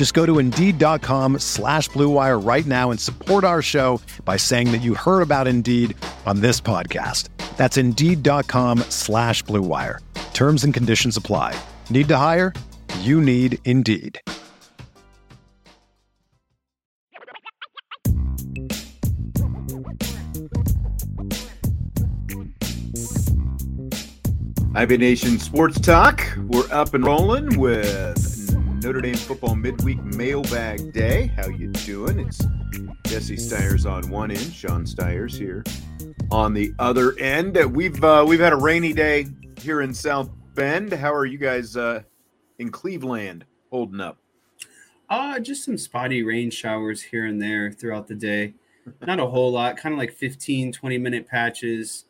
[0.00, 4.78] Just go to Indeed.com slash BlueWire right now and support our show by saying that
[4.78, 7.28] you heard about Indeed on this podcast.
[7.58, 9.98] That's Indeed.com slash BlueWire.
[10.32, 11.54] Terms and conditions apply.
[11.90, 12.54] Need to hire?
[13.00, 14.18] You need Indeed.
[24.74, 26.26] IB Nation Sports Talk.
[26.46, 28.29] We're up and rolling with
[28.82, 31.26] Notre Dame football midweek mailbag day.
[31.36, 32.18] How you doing?
[32.18, 32.42] It's
[33.06, 35.62] Jesse Stiers on one end, Sean Stiers here
[36.30, 37.58] on the other end.
[37.74, 39.26] We've uh, we've had a rainy day
[39.58, 40.94] here in South Bend.
[40.94, 42.02] How are you guys uh,
[42.58, 44.16] in Cleveland holding up?
[45.10, 48.54] Uh, just some spotty rain showers here and there throughout the day.
[49.06, 52.06] Not a whole lot, kind of like 15, 20 minute patches.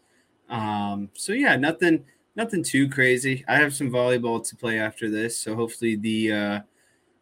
[0.49, 2.05] Um, so yeah, nothing
[2.41, 3.45] nothing too crazy.
[3.49, 6.61] I have some volleyball to play after this, so hopefully the uh,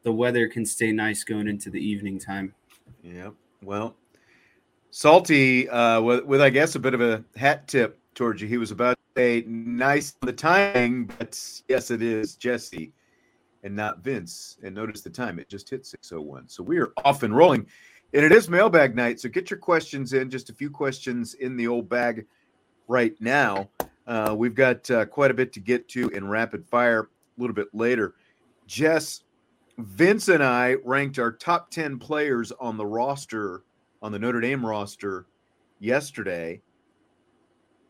[0.05, 2.55] the weather can stay nice going into the evening time.
[3.03, 3.35] Yep.
[3.65, 3.97] Well,
[4.91, 8.47] Salty uh, with, with I guess a bit of a hat tip towards you.
[8.47, 11.39] He was about to say nice the timing, but
[11.69, 12.93] yes, it is Jesse
[13.65, 14.57] and not Vince.
[14.63, 16.49] And notice the time; it just hit six oh one.
[16.49, 17.67] So we are off and rolling.
[18.15, 20.31] And it is mailbag night, so get your questions in.
[20.31, 22.25] Just a few questions in the old bag
[22.87, 23.69] right now.
[24.09, 27.55] Uh, we've got uh, quite a bit to get to in rapid fire a little
[27.55, 28.15] bit later.
[28.67, 29.25] Jess,
[29.77, 33.65] Vince, and I ranked our top 10 players on the roster,
[34.01, 35.27] on the Notre Dame roster
[35.79, 36.63] yesterday.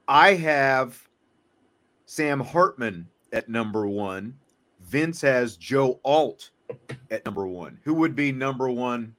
[0.09, 1.09] I have
[2.07, 4.35] Sam Hartman at number one.
[4.81, 6.51] Vince has Joe Alt
[7.13, 7.79] at number one.
[7.85, 9.15] Who would be number one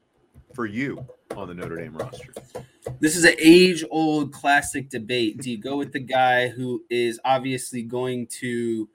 [0.53, 2.34] for you on the Notre Dame roster?
[3.00, 5.40] This is an age old classic debate.
[5.40, 8.90] Do you go with the guy who is obviously going to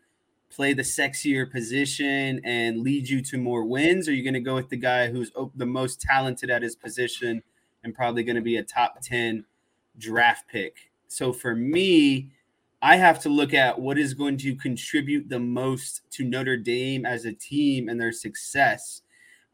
[0.51, 4.09] play the sexier position and lead you to more wins?
[4.09, 6.77] Or are you going to go with the guy who's the most talented at his
[6.77, 7.43] position
[7.83, 9.45] and probably going to be a top 10
[9.99, 10.91] draft pick?
[11.09, 12.31] So for me,
[12.83, 17.07] I have to look at what is going to contribute the most to Notre Dame
[17.07, 19.03] as a team and their success.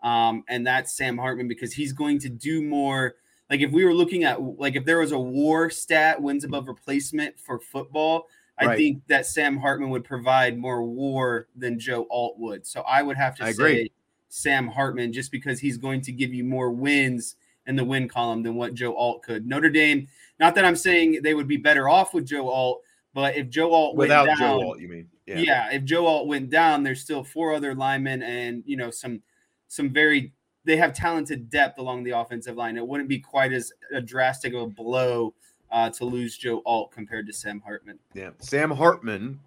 [0.02, 3.16] Um, and that's Sam Hartman because he's going to do more
[3.50, 6.68] like if we were looking at like if there was a war stat wins above
[6.68, 8.78] replacement for football, I right.
[8.78, 12.64] think that Sam Hartman would provide more war than Joe Alt would.
[12.66, 13.92] So I would have to I say agree.
[14.28, 18.42] Sam Hartman just because he's going to give you more wins in the win column
[18.42, 19.46] than what Joe Alt could.
[19.46, 20.06] Notre Dame,
[20.38, 23.72] not that I'm saying they would be better off with Joe Alt, but if Joe
[23.72, 25.08] Alt without down, Joe Alt, you mean?
[25.26, 25.38] Yeah.
[25.38, 29.22] yeah, if Joe Alt went down, there's still four other linemen and you know some
[29.70, 30.32] some very
[30.64, 32.76] they have talented depth along the offensive line.
[32.76, 35.32] It wouldn't be quite as a drastic of a blow
[35.70, 37.98] uh, to lose Joe Alt compared to Sam Hartman.
[38.12, 39.40] Yeah, Sam Hartman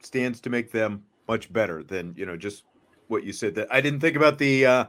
[0.00, 2.62] stands to make them much better than you know just
[3.08, 3.54] what you said.
[3.56, 4.84] That I didn't think about the uh,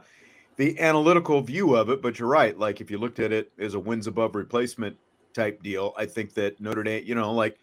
[0.56, 2.56] the analytical view of it, but you're right.
[2.56, 4.96] Like if you looked at it as a wins above replacement
[5.34, 7.58] type deal, I think that Notre Dame, you know, like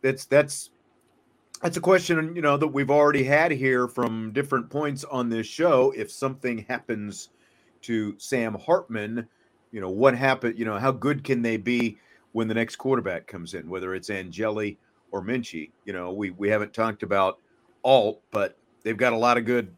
[0.00, 0.70] that's that's
[1.62, 5.46] that's a question you know that we've already had here from different points on this
[5.46, 5.92] show.
[5.96, 7.30] If something happens
[7.82, 9.26] to Sam Hartman,
[9.70, 11.98] you know, what happened, you know, how good can they be
[12.32, 14.76] when the next quarterback comes in, whether it's Angeli
[15.12, 15.70] or Minchey?
[15.84, 17.38] You know, we we haven't talked about
[17.84, 19.72] Alt, but they've got a lot of good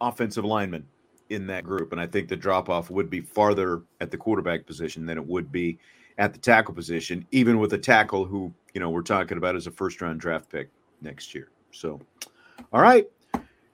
[0.00, 0.86] offensive linemen
[1.30, 1.90] in that group.
[1.90, 5.26] And I think the drop off would be farther at the quarterback position than it
[5.26, 5.78] would be
[6.18, 9.66] at the tackle position, even with a tackle who, you know, we're talking about as
[9.66, 11.48] a first round draft pick next year.
[11.70, 12.00] So,
[12.72, 13.06] all right.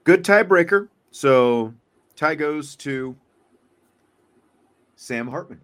[0.03, 0.89] Good tiebreaker.
[1.11, 1.73] So
[2.15, 3.15] tie goes to
[4.95, 5.61] Sam Hartman.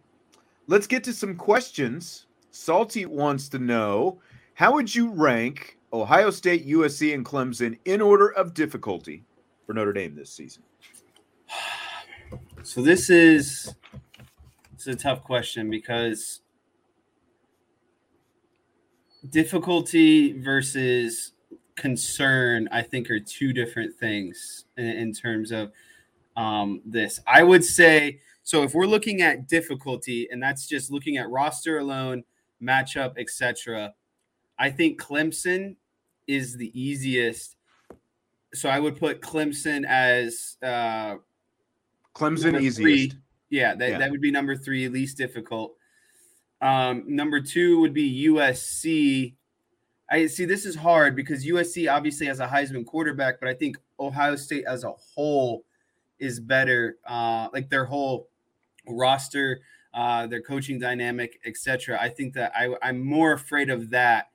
[0.67, 2.27] Let's get to some questions.
[2.51, 4.19] Salty wants to know
[4.53, 9.23] how would you rank Ohio State, USC, and Clemson in order of difficulty
[9.65, 10.63] for Notre Dame this season?
[12.63, 13.73] So this is
[14.77, 16.41] is a tough question because
[19.29, 21.33] difficulty versus
[21.77, 25.71] concern, I think, are two different things in, in terms of
[26.35, 27.21] um, this.
[27.25, 28.63] I would say so.
[28.63, 32.23] If we're looking at difficulty, and that's just looking at roster alone,
[32.61, 33.93] matchup, etc.
[34.59, 35.75] I think Clemson
[36.27, 37.55] is the easiest.
[38.53, 41.15] So I would put Clemson as uh,
[42.13, 42.77] Clemson easiest.
[42.77, 43.13] Three.
[43.49, 43.97] Yeah, that, yeah.
[43.99, 45.75] that would be number three, least difficult.
[46.61, 49.35] Um, number two would be USC.
[50.09, 53.77] I see this is hard because USC obviously has a Heisman quarterback, but I think
[53.99, 55.65] Ohio State as a whole
[56.19, 56.97] is better.
[57.05, 58.29] Uh, like their whole
[58.87, 59.59] roster,
[59.93, 61.97] uh, their coaching dynamic, etc.
[61.99, 64.29] I think that I, I'm more afraid of that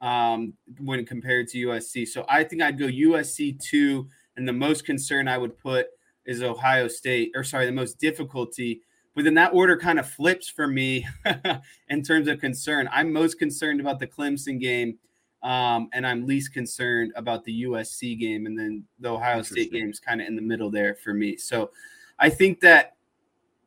[0.00, 2.06] um, when compared to USC.
[2.06, 5.88] So I think I'd go USC two, and the most concern I would put
[6.24, 8.82] is Ohio State, or sorry, the most difficulty.
[9.14, 11.06] But then that order kind of flips for me
[11.88, 12.88] in terms of concern.
[12.92, 14.98] I'm most concerned about the Clemson game,
[15.42, 19.90] um, and I'm least concerned about the USC game, and then the Ohio State game
[19.90, 21.36] is kind of in the middle there for me.
[21.36, 21.70] So
[22.18, 22.96] I think that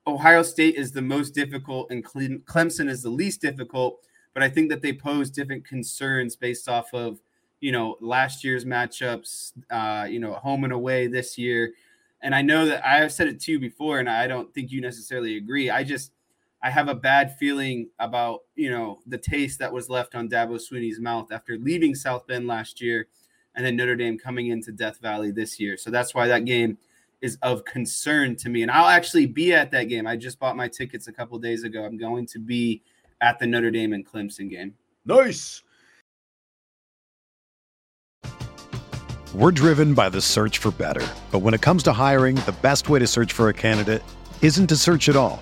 [0.08, 4.00] Ohio State is the most difficult, and Clemson is the least difficult
[4.34, 7.20] but I think that they pose different concerns based off of
[7.60, 11.74] you know last year's matchups, uh, you know home and away this year.
[12.24, 14.80] And I know that I've said it to you before, and I don't think you
[14.80, 15.70] necessarily agree.
[15.70, 16.12] I just
[16.64, 20.60] I have a bad feeling about you know the taste that was left on Dabo
[20.60, 23.08] Swinney's mouth after leaving South Bend last year,
[23.56, 25.78] and then Notre Dame coming into Death Valley this year.
[25.78, 26.78] So that's why that game
[27.22, 28.64] is of concern to me.
[28.64, 30.08] And I'll actually be at that game.
[30.08, 31.84] I just bought my tickets a couple days ago.
[31.84, 32.82] I'm going to be
[33.22, 34.74] at the Notre Dame and Clemson game.
[35.06, 35.62] Nice.
[39.34, 41.08] We're driven by the search for better.
[41.32, 44.04] But when it comes to hiring, the best way to search for a candidate
[44.42, 45.42] isn't to search at all.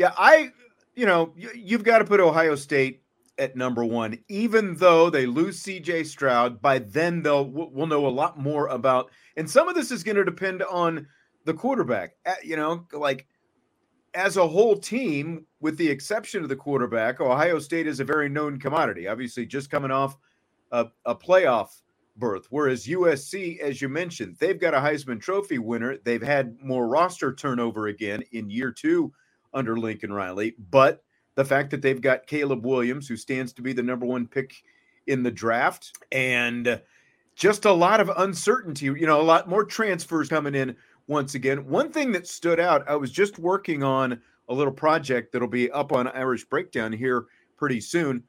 [0.00, 0.52] Yeah, I,
[0.94, 3.02] you know, you've got to put Ohio State
[3.36, 6.62] at number one, even though they lose CJ Stroud.
[6.62, 10.16] By then, they'll we'll know a lot more about, and some of this is going
[10.16, 11.06] to depend on
[11.44, 12.12] the quarterback.
[12.42, 13.26] You know, like
[14.14, 18.30] as a whole team, with the exception of the quarterback, Ohio State is a very
[18.30, 19.06] known commodity.
[19.06, 20.16] Obviously, just coming off
[20.72, 21.82] a, a playoff
[22.16, 25.98] berth, whereas USC, as you mentioned, they've got a Heisman Trophy winner.
[26.02, 29.12] They've had more roster turnover again in year two
[29.52, 30.54] under Lincoln Riley.
[30.70, 31.02] But
[31.34, 34.54] the fact that they've got Caleb Williams, who stands to be the number one pick
[35.06, 36.80] in the draft, and
[37.34, 40.76] just a lot of uncertainty, you know, a lot more transfers coming in
[41.06, 41.66] once again.
[41.66, 45.70] One thing that stood out, I was just working on a little project that'll be
[45.70, 47.26] up on Irish Breakdown here
[47.56, 48.22] pretty soon.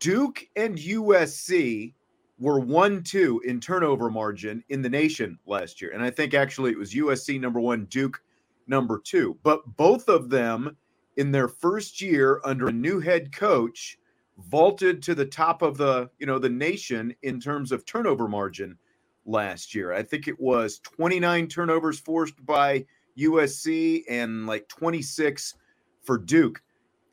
[0.00, 1.94] Duke and USC
[2.38, 5.92] were 1 2 in turnover margin in the nation last year.
[5.92, 8.20] And I think actually it was USC number one, Duke
[8.66, 9.38] number two.
[9.42, 10.76] But both of them
[11.16, 13.98] in their first year under a new head coach
[14.38, 18.76] vaulted to the top of the you know the nation in terms of turnover margin
[19.24, 19.92] last year.
[19.92, 22.84] I think it was 29 turnovers forced by
[23.18, 25.54] USC and like 26
[26.02, 26.62] for Duke.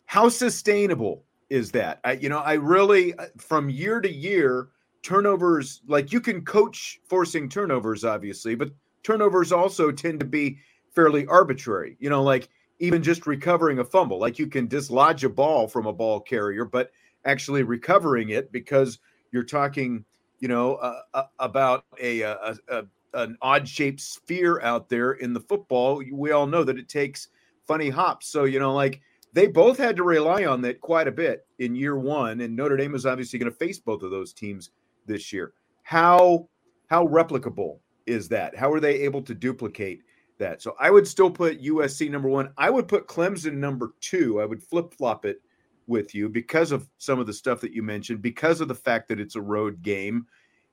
[0.06, 2.00] How sustainable is that?
[2.04, 4.70] I, you know, I really uh, from year to year
[5.02, 8.72] turnovers like you can coach forcing turnovers obviously, but
[9.04, 10.58] turnovers also tend to be
[10.94, 11.98] fairly arbitrary.
[12.00, 14.20] You know, like even just recovering a fumble.
[14.20, 16.92] Like you can dislodge a ball from a ball carrier, but
[17.26, 19.00] actually recovering it because
[19.32, 20.04] you're talking,
[20.40, 22.84] you know, uh, uh, about a, a, a
[23.14, 26.04] an odd shaped sphere out there in the football.
[26.12, 27.28] We all know that it takes
[27.68, 28.28] funny hops.
[28.28, 29.02] So you know, like
[29.34, 32.78] they both had to rely on that quite a bit in year one, and Notre
[32.78, 34.72] Dame is obviously going to face both of those teams
[35.06, 35.54] this year.
[35.84, 36.48] How
[36.90, 38.56] how replicable is that?
[38.56, 40.02] How are they able to duplicate
[40.38, 40.62] that?
[40.62, 42.50] So I would still put USC number one.
[42.58, 44.42] I would put Clemson number two.
[44.42, 45.42] I would flip flop it
[45.88, 49.10] with you because of some of the stuff that you mentioned, because of the fact
[49.10, 50.26] that it's a road game.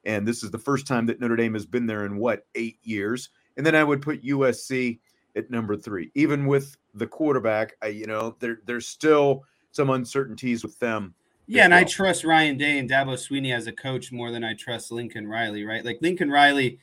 [0.04, 2.78] And this is the first time that Notre Dame has been there in what, eight
[2.82, 3.30] years.
[3.56, 4.98] And then I would put USC
[5.36, 7.74] at number three, even with the quarterback.
[7.82, 11.14] I, you know, there, there's still some uncertainties with them.
[11.46, 11.80] Yeah, and well.
[11.80, 15.26] I trust Ryan Day and Dabo Swinney as a coach more than I trust Lincoln
[15.26, 15.84] Riley, right?
[15.84, 16.78] Like Lincoln Riley,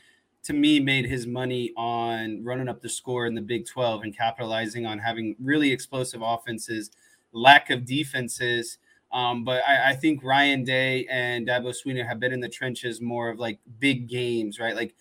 [0.48, 4.18] to me, made his money on running up the score in the Big 12 and
[4.18, 6.92] capitalizing on having really explosive offenses–
[7.32, 8.78] lack of defenses.
[9.12, 13.00] Um, but I, I, think Ryan Day and Dabo Swinney have been in the trenches
[13.00, 14.76] more of like big games, right?
[14.76, 14.96] Like,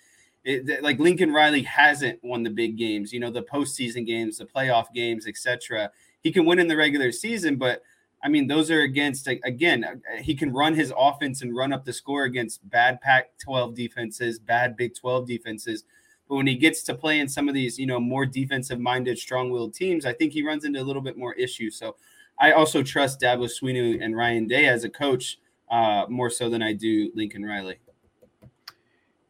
[0.45, 4.45] it, like Lincoln Riley hasn't won the big games, you know, the postseason games, the
[4.45, 5.91] playoff games, etc.
[6.23, 7.83] He can win in the regular season, but
[8.23, 9.85] I mean, those are against again.
[9.85, 14.39] Uh, he can run his offense and run up the score against bad Pac-12 defenses,
[14.39, 15.85] bad Big 12 defenses.
[16.29, 19.75] But when he gets to play in some of these, you know, more defensive-minded, strong-willed
[19.75, 21.79] teams, I think he runs into a little bit more issues.
[21.79, 21.97] So
[22.41, 25.39] I also trust Dabo Swinney and Ryan Day as a coach
[25.71, 27.79] uh, more so than I do Lincoln Riley.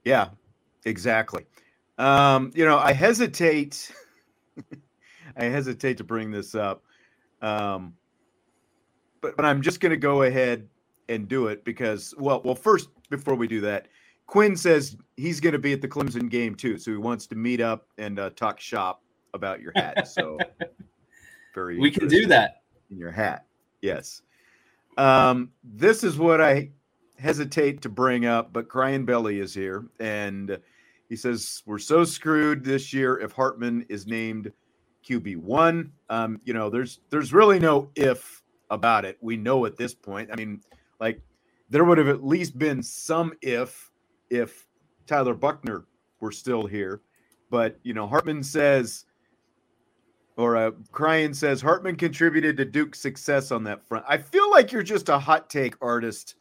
[0.05, 0.29] Yeah,
[0.85, 1.45] exactly.
[1.99, 3.93] Um, you know, I hesitate.
[5.37, 6.83] I hesitate to bring this up,
[7.43, 7.95] um,
[9.27, 10.69] but but I'm just going to go ahead
[11.09, 13.89] and do it because well, well, first before we do that,
[14.27, 17.35] Quinn says he's going to be at the Clemson game too, so he wants to
[17.35, 19.03] meet up and uh, talk shop
[19.35, 20.07] about your hat.
[20.07, 20.39] So
[21.55, 23.47] very, we can do that in your hat.
[23.83, 24.23] Yes.
[24.97, 26.71] Um, this is what I
[27.19, 30.57] hesitate to bring up, but Crying Belly is here, and
[31.09, 34.53] he says we're so screwed this year if Hartman is named
[35.05, 35.93] QB one.
[36.11, 39.19] Um, you know, there's there's really no if about it.
[39.21, 40.31] We know at this point.
[40.33, 40.61] I mean,
[41.01, 41.21] like
[41.71, 43.91] there would have at least been some if
[44.31, 44.67] if
[45.07, 45.85] Tyler Buchner
[46.21, 47.03] were still here,
[47.51, 49.05] but you know, Hartman says
[50.37, 50.71] or uh,
[51.33, 54.05] says Hartman contributed to Duke's success on that front.
[54.09, 56.37] I feel like you're just a hot take artist,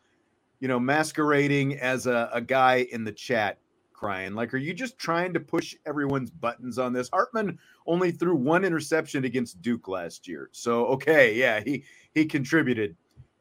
[0.59, 3.59] you know, masquerading as a, a guy in the chat
[3.95, 4.33] crying.
[4.33, 7.09] Like, are you just trying to push everyone's buttons on this?
[7.09, 10.49] Hartman only threw one interception against Duke last year.
[10.51, 11.83] So okay, yeah, he
[12.13, 12.95] he contributed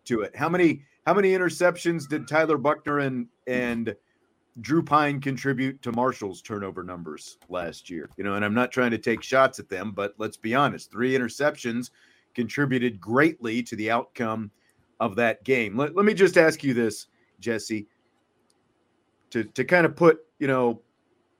[0.04, 0.34] to it.
[0.37, 3.94] How many how many interceptions did Tyler Buchner and and
[4.61, 8.08] Drew Pyne contribute to Marshall's turnover numbers last year.
[8.16, 10.90] You know, and I'm not trying to take shots at them, but let's be honest,
[10.90, 11.90] three interceptions
[12.34, 14.50] contributed greatly to the outcome
[15.00, 15.76] of that game.
[15.76, 17.08] Let, let me just ask you this,
[17.40, 17.87] Jesse,
[19.30, 20.80] to, to kind of put, you know,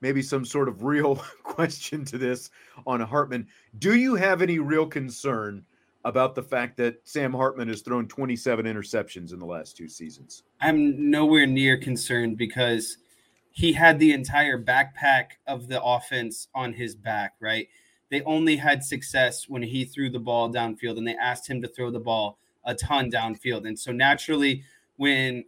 [0.01, 2.49] maybe some sort of real question to this
[2.85, 3.47] on Hartman.
[3.79, 5.65] Do you have any real concern
[6.03, 10.43] about the fact that Sam Hartman has thrown 27 interceptions in the last two seasons?
[10.61, 12.97] I'm nowhere near concerned because
[13.51, 17.67] he had the entire backpack of the offense on his back, right?
[18.11, 21.67] They only had success when he threw the ball downfield and they asked him to
[21.67, 23.67] throw the ball a ton downfield.
[23.67, 24.63] And so naturally,
[24.97, 25.43] when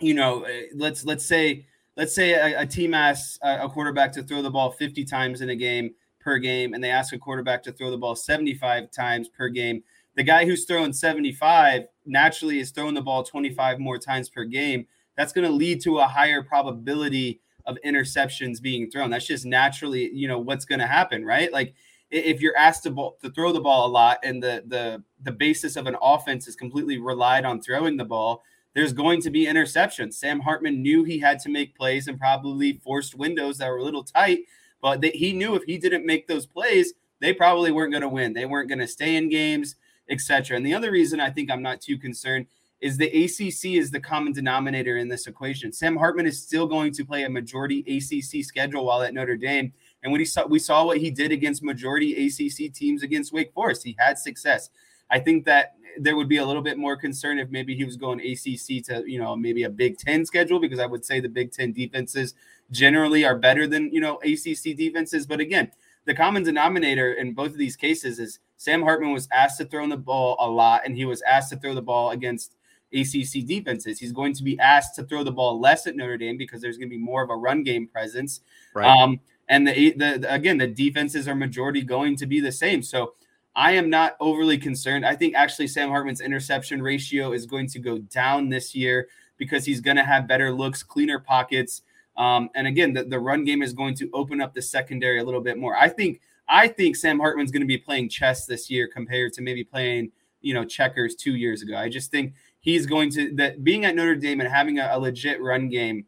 [0.00, 1.66] you know, eh, let's let's say
[1.96, 5.50] let's say a, a team asks a quarterback to throw the ball 50 times in
[5.50, 9.28] a game per game, and they ask a quarterback to throw the ball 75 times
[9.28, 9.82] per game.
[10.14, 14.86] The guy who's throwing 75 naturally is throwing the ball 25 more times per game
[15.16, 19.10] that's going to lead to a higher probability of interceptions being thrown.
[19.10, 21.52] That's just naturally, you know, what's going to happen, right?
[21.52, 21.74] Like
[22.10, 25.32] if you're asked to, ball, to throw the ball a lot and the the the
[25.32, 28.42] basis of an offense is completely relied on throwing the ball,
[28.74, 30.14] there's going to be interceptions.
[30.14, 33.84] Sam Hartman knew he had to make plays and probably forced windows that were a
[33.84, 34.40] little tight,
[34.80, 38.32] but he knew if he didn't make those plays, they probably weren't going to win.
[38.32, 39.76] They weren't going to stay in games,
[40.10, 40.56] etc.
[40.56, 42.46] And the other reason I think I'm not too concerned
[42.80, 45.72] is the ACC is the common denominator in this equation.
[45.72, 49.72] Sam Hartman is still going to play a majority ACC schedule while at Notre Dame.
[50.02, 53.52] And when he saw we saw what he did against majority ACC teams against Wake
[53.54, 54.68] Forest, he had success.
[55.12, 57.96] I think that there would be a little bit more concern if maybe he was
[57.96, 61.28] going ACC to you know maybe a Big Ten schedule because I would say the
[61.28, 62.34] Big Ten defenses
[62.70, 65.26] generally are better than you know ACC defenses.
[65.26, 65.70] But again,
[66.06, 69.84] the common denominator in both of these cases is Sam Hartman was asked to throw
[69.84, 72.56] in the ball a lot, and he was asked to throw the ball against
[72.94, 73.98] ACC defenses.
[73.98, 76.76] He's going to be asked to throw the ball less at Notre Dame because there's
[76.76, 78.40] going to be more of a run game presence.
[78.74, 78.86] Right.
[78.86, 82.82] Um, and the, the, the again, the defenses are majority going to be the same.
[82.82, 83.14] So
[83.54, 85.04] I am not overly concerned.
[85.04, 89.64] I think actually Sam Hartman's interception ratio is going to go down this year because
[89.64, 91.82] he's going to have better looks, cleaner pockets.
[92.16, 95.24] Um, and again, the, the run game is going to open up the secondary a
[95.24, 95.76] little bit more.
[95.76, 99.42] I think I think Sam Hartman's going to be playing chess this year compared to
[99.42, 101.76] maybe playing, you know, checkers two years ago.
[101.76, 104.98] I just think he's going to that being at Notre Dame and having a, a
[104.98, 106.06] legit run game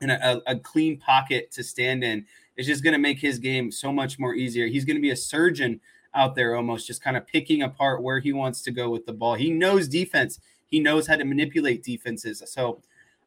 [0.00, 2.24] and a, a, clean pocket to stand in
[2.56, 4.66] is just going to make his game so much more easier.
[4.66, 5.80] He's going to be a surgeon
[6.14, 9.12] out there almost just kind of picking apart where he wants to go with the
[9.12, 9.34] ball.
[9.34, 10.40] He knows defense.
[10.66, 12.42] He knows how to manipulate defenses.
[12.46, 12.80] So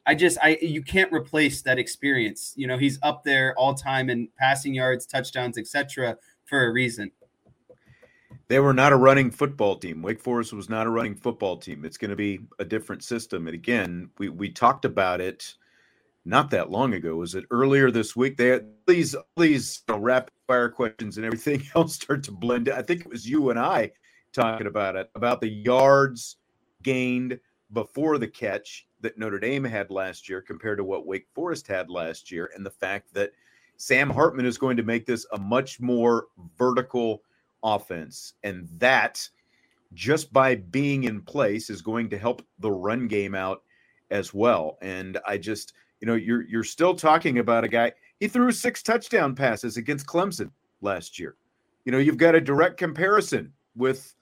[0.06, 2.54] I just I you can't replace that experience.
[2.56, 6.18] You know, he's up there all time in passing yards, touchdowns, etc.
[6.46, 7.12] for a reason.
[8.50, 10.02] They were not a running football team.
[10.02, 11.86] Wake Forest was not a running football team.
[11.86, 13.48] It's going to be a different system.
[13.48, 15.56] And again, we we talked about it
[16.26, 17.16] not that long ago.
[17.16, 18.38] Was it earlier this week?
[18.38, 22.70] They had these these you know, rapid fire questions and everything else start to blend.
[22.70, 23.92] I think it was you and I
[24.32, 26.38] talking about it about the yards
[26.82, 27.40] gained
[27.72, 31.90] before the catch that Notre Dame had last year compared to what Wake Forest had
[31.90, 33.32] last year, and the fact that
[33.78, 36.28] Sam Hartman is going to make this a much more
[36.58, 37.24] vertical
[37.64, 39.28] offense, and that
[39.94, 43.64] just by being in place is going to help the run game out
[44.10, 44.78] as well.
[44.82, 45.74] And I just
[46.04, 47.94] you know, you're you're still talking about a guy.
[48.20, 51.38] He threw six touchdown passes against Clemson last year.
[51.86, 54.14] You know, you've got a direct comparison with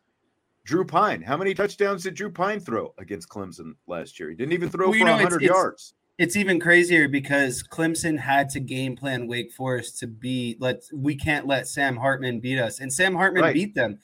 [0.63, 1.23] Drew Pyne.
[1.23, 4.29] How many touchdowns did Drew Pyne throw against Clemson last year?
[4.29, 5.93] He didn't even throw well, for know, 100 it's, yards.
[6.19, 11.15] It's even crazier because Clemson had to game plan Wake Forest to be let we
[11.15, 13.55] can't let Sam Hartman beat us, and Sam Hartman right.
[13.55, 13.97] beat them.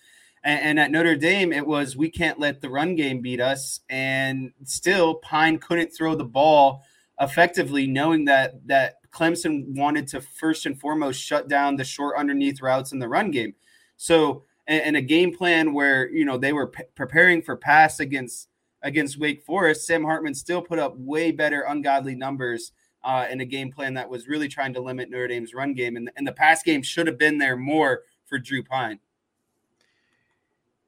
[0.44, 3.82] And, and, at Notre Dame, it was we can't let the run game beat us,
[3.88, 6.84] and still Pyne couldn't throw the ball
[7.20, 12.62] effectively knowing that that Clemson wanted to first and foremost shut down the short underneath
[12.62, 13.56] routes in the run game.
[13.96, 18.00] So, and, and a game plan where you know they were p- preparing for pass
[18.00, 18.50] against
[18.84, 22.72] against Wake Forest, Sam Hartman still put up way better ungodly numbers
[23.04, 25.96] uh, in a game plan that was really trying to limit Notre Dame's run game,
[25.96, 29.00] and, and the pass game should have been there more for Drew Pyne.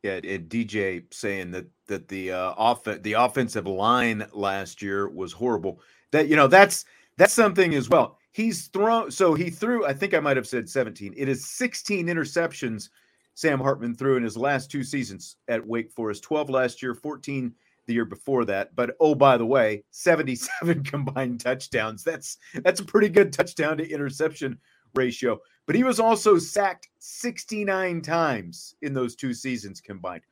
[0.03, 5.33] Yeah, and DJ saying that that the uh, off the offensive line last year was
[5.33, 5.81] horrible
[6.11, 6.85] that you know that's
[7.17, 8.17] that's something as well.
[8.31, 9.85] He's thrown so he threw.
[9.85, 11.13] I think I might have said 17.
[11.17, 12.89] It is 16 interceptions
[13.39, 16.23] Sam Hartman threw in his last two seasons at Wake Forest.
[16.23, 17.53] 12 last year, 14
[17.87, 18.75] the year before that.
[18.75, 22.03] But oh, by the way, 77 combined touchdowns.
[22.03, 24.57] That's that's a pretty good touchdown to interception
[24.93, 25.39] ratio.
[25.69, 30.23] But he was also sacked 69 times in those two seasons combined.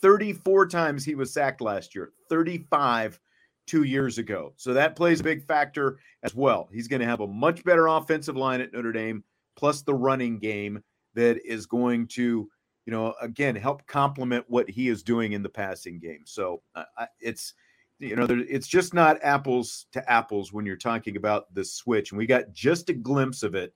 [0.00, 3.18] 34 times he was sacked last year, 35
[3.66, 4.52] two years ago.
[4.54, 6.68] So that plays a big factor as well.
[6.72, 9.24] He's going to have a much better offensive line at Notre Dame,
[9.56, 10.80] plus the running game
[11.14, 12.48] that is going to,
[12.86, 16.22] you know, again, help complement what he is doing in the passing game.
[16.24, 16.84] So uh,
[17.18, 17.54] it's,
[17.98, 22.12] you know, it's just not apples to apples when you're talking about the switch.
[22.12, 23.74] And we got just a glimpse of it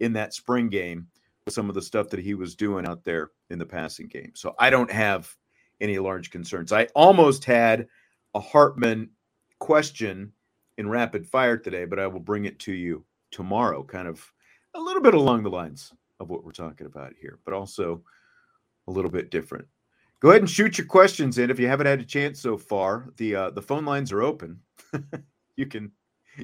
[0.00, 1.06] in that spring game
[1.44, 4.32] with some of the stuff that he was doing out there in the passing game.
[4.34, 5.34] So I don't have
[5.80, 6.72] any large concerns.
[6.72, 7.86] I almost had
[8.34, 9.10] a Hartman
[9.58, 10.32] question
[10.78, 14.32] in rapid fire today, but I will bring it to you tomorrow, kind of
[14.74, 18.02] a little bit along the lines of what we're talking about here, but also
[18.88, 19.66] a little bit different.
[20.20, 23.10] Go ahead and shoot your questions in if you haven't had a chance so far.
[23.16, 24.60] The uh, the phone lines are open.
[25.56, 25.92] you can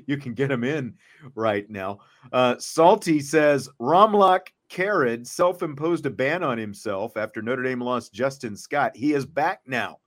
[0.06, 0.94] you can get them in
[1.34, 2.00] right now.
[2.32, 8.56] Uh, Salty says Romlock Carrad self-imposed a ban on himself after Notre Dame lost Justin
[8.56, 8.96] Scott.
[8.96, 9.98] He is back now.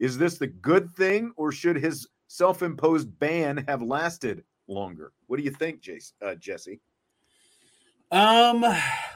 [0.00, 5.12] Is this the good thing, or should his self-imposed ban have lasted longer?
[5.26, 6.80] What do you think, Jace, uh, Jesse?
[8.10, 8.64] Um,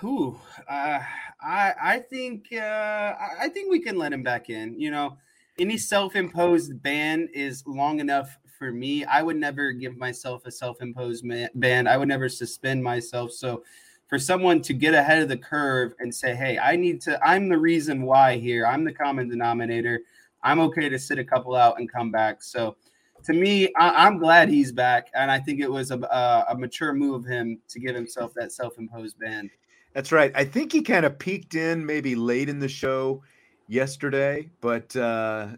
[0.04, 1.00] ooh, uh,
[1.40, 4.78] I I think uh, I think we can let him back in.
[4.78, 5.16] You know,
[5.58, 9.04] any self-imposed ban is long enough for me.
[9.06, 11.24] I would never give myself a self-imposed
[11.56, 11.88] ban.
[11.88, 13.32] I would never suspend myself.
[13.32, 13.64] So,
[14.06, 17.18] for someone to get ahead of the curve and say, "Hey, I need to.
[17.26, 18.64] I'm the reason why here.
[18.64, 20.02] I'm the common denominator.
[20.44, 22.76] I'm okay to sit a couple out and come back." So
[23.24, 26.56] to me, I, am glad he's back, and I think it was a, a, a,
[26.56, 29.50] mature move of him to give himself that self-imposed ban.
[29.92, 30.30] That's right.
[30.36, 33.22] I think he kind of peeked in maybe late in the show
[33.66, 35.48] yesterday, but uh,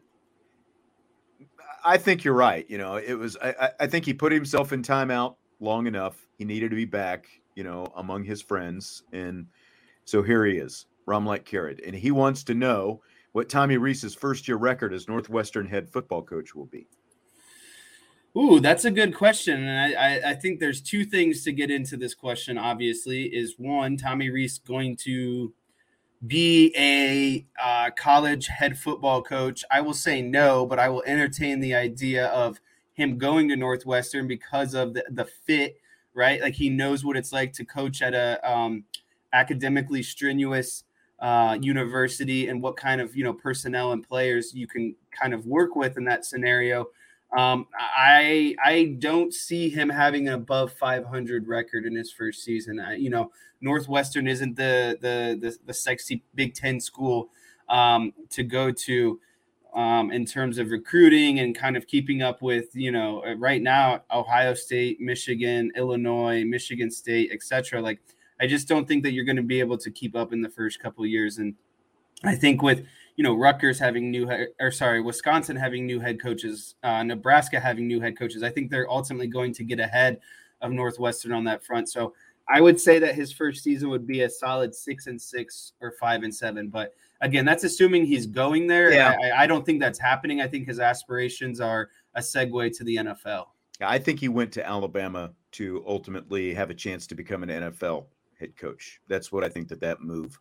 [1.84, 2.68] I think you're right.
[2.68, 3.36] You know, it was.
[3.42, 6.16] I, I think he put himself in timeout long enough.
[6.38, 7.26] He needed to be back.
[7.54, 9.46] You know, among his friends, and
[10.04, 13.00] so here he is, Ramlek Carrad, and he wants to know
[13.32, 16.88] what Tommy Rees's first year record as Northwestern head football coach will be.
[18.36, 21.96] Ooh, that's a good question, and I, I, think there's two things to get into
[21.96, 22.58] this question.
[22.58, 25.52] Obviously, is one Tommy Rees going to
[26.26, 29.64] be a uh, college head football coach?
[29.70, 32.60] I will say no, but I will entertain the idea of
[32.94, 35.80] him going to Northwestern because of the, the fit,
[36.14, 36.40] right?
[36.40, 38.84] Like he knows what it's like to coach at a um,
[39.32, 40.84] academically strenuous
[41.20, 45.46] uh, university and what kind of you know personnel and players you can kind of
[45.46, 46.86] work with in that scenario.
[47.36, 52.78] Um, I I don't see him having an above 500 record in his first season.
[52.78, 57.30] I, you know, Northwestern isn't the the the, the sexy Big Ten school
[57.68, 59.20] um, to go to
[59.74, 63.62] um, in terms of recruiting and kind of keeping up with you know uh, right
[63.62, 67.80] now Ohio State, Michigan, Illinois, Michigan State, etc.
[67.80, 68.00] Like
[68.40, 70.50] I just don't think that you're going to be able to keep up in the
[70.50, 71.38] first couple years.
[71.38, 71.54] And
[72.24, 72.84] I think with
[73.16, 74.28] you know Rutgers having new
[74.60, 78.70] or sorry Wisconsin having new head coaches, uh, Nebraska having new head coaches, I think
[78.70, 80.20] they're ultimately going to get ahead
[80.60, 81.88] of Northwestern on that front.
[81.88, 82.14] So
[82.48, 85.92] I would say that his first season would be a solid six and six or
[85.92, 86.68] five and seven.
[86.68, 88.92] But again, that's assuming he's going there.
[88.92, 89.16] Yeah.
[89.22, 90.40] I, I don't think that's happening.
[90.40, 93.46] I think his aspirations are a segue to the NFL.
[93.80, 98.06] I think he went to Alabama to ultimately have a chance to become an NFL
[98.38, 99.00] head coach.
[99.08, 100.38] That's what I think that that move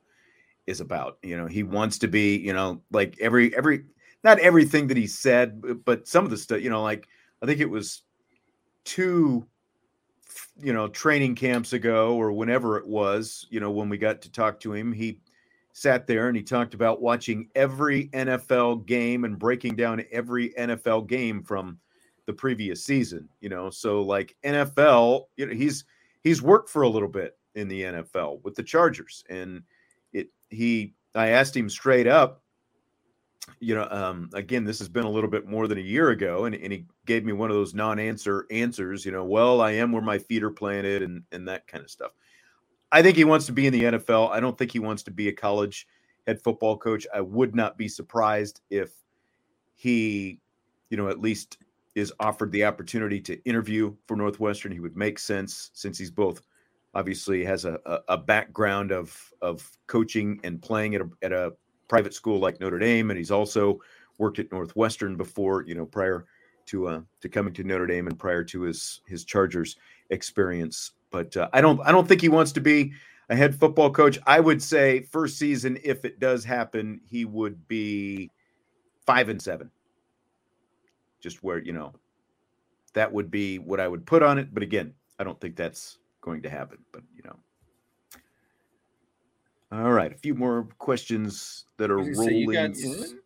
[0.67, 1.17] is about.
[1.23, 3.85] You know, he wants to be, you know, like every every
[4.23, 7.07] not everything that he said, but some of the stuff, you know, like
[7.41, 8.03] I think it was
[8.85, 9.47] two
[10.59, 14.31] you know training camps ago or whenever it was, you know, when we got to
[14.31, 15.19] talk to him, he
[15.73, 21.07] sat there and he talked about watching every NFL game and breaking down every NFL
[21.07, 21.79] game from
[22.25, 23.69] the previous season, you know.
[23.69, 25.83] So like NFL, you know, he's
[26.23, 29.23] he's worked for a little bit in the NFL with the Chargers.
[29.29, 29.63] And
[30.13, 32.41] it he I asked him straight up,
[33.59, 36.45] you know, um, again, this has been a little bit more than a year ago,
[36.45, 39.91] and, and he gave me one of those non-answer answers, you know, well, I am
[39.91, 42.11] where my feet are planted and and that kind of stuff.
[42.91, 44.29] I think he wants to be in the NFL.
[44.29, 45.87] I don't think he wants to be a college
[46.27, 47.07] head football coach.
[47.13, 48.91] I would not be surprised if
[49.75, 50.39] he,
[50.89, 51.57] you know, at least
[51.95, 54.71] is offered the opportunity to interview for Northwestern.
[54.71, 56.41] He would make sense since he's both
[56.93, 61.53] obviously has a, a, background of of coaching and playing at a, at a
[61.87, 63.79] private school like Notre Dame, and he's also
[64.17, 66.25] worked at Northwestern before, you know, prior
[66.67, 69.75] to uh, to coming to Notre Dame and prior to his his Chargers
[70.09, 70.91] experience.
[71.11, 72.93] But uh, I don't I don't think he wants to be
[73.29, 74.19] a head football coach.
[74.25, 78.29] I would say first season, if it does happen, he would be
[79.05, 79.71] five and seven.
[81.19, 81.93] Just where you know
[82.93, 84.53] that would be what I would put on it.
[84.53, 87.37] But again, I don't think that's going to happen, but you know.
[89.71, 92.35] All right, a few more questions that are rolling.
[92.35, 92.71] You, got,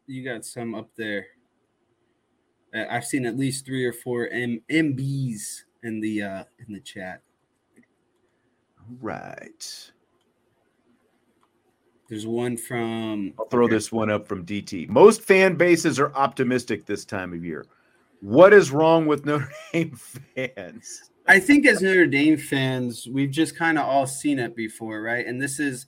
[0.07, 1.27] you got some up there.
[2.73, 6.79] Uh, I've seen at least three or four M- MBs in the uh, in the
[6.79, 7.21] chat.
[8.79, 9.91] All right.
[12.09, 13.33] There's one from.
[13.37, 13.75] I'll throw okay.
[13.75, 14.87] this one up from DT.
[14.87, 17.65] Most fan bases are optimistic this time of year.
[18.21, 21.11] What is wrong with Notre Dame fans?
[21.27, 25.25] I think as Notre Dame fans, we've just kind of all seen it before, right?
[25.25, 25.87] And this is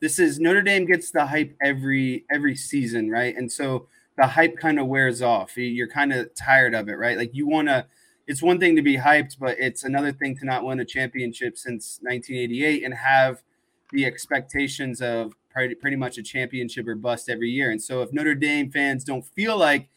[0.00, 3.36] this is Notre Dame gets the hype every every season, right?
[3.36, 5.56] And so the hype kind of wears off.
[5.56, 7.16] You're kind of tired of it, right?
[7.16, 7.86] Like you want to
[8.26, 11.58] it's one thing to be hyped, but it's another thing to not win a championship
[11.58, 13.42] since 1988 and have
[13.92, 17.70] the expectations of pretty, pretty much a championship or bust every year.
[17.70, 19.88] And so if Notre Dame fans don't feel like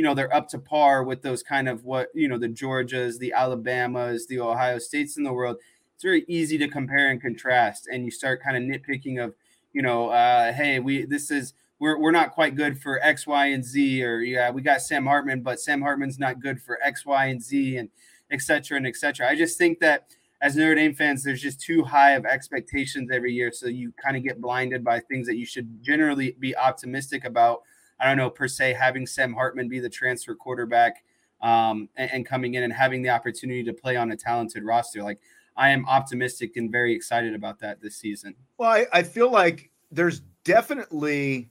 [0.00, 3.18] you know they're up to par with those kind of what you know the Georgias,
[3.18, 5.58] the Alabamas, the Ohio States in the world.
[5.94, 9.34] It's very easy to compare and contrast, and you start kind of nitpicking of
[9.74, 13.48] you know, uh, hey, we this is we're we're not quite good for X, Y,
[13.48, 17.04] and Z, or yeah, we got Sam Hartman, but Sam Hartman's not good for X,
[17.04, 17.90] Y, and Z, and
[18.30, 18.78] etc.
[18.78, 19.28] and etc.
[19.28, 20.06] I just think that
[20.40, 24.16] as Notre Dame fans, there's just too high of expectations every year, so you kind
[24.16, 27.64] of get blinded by things that you should generally be optimistic about
[28.00, 31.04] I don't know per se having Sam Hartman be the transfer quarterback
[31.42, 35.02] um, and, and, coming in and having the opportunity to play on a talented roster.
[35.02, 35.20] Like
[35.56, 38.34] I am optimistic and very excited about that this season.
[38.58, 41.50] Well, I, I feel like there's definitely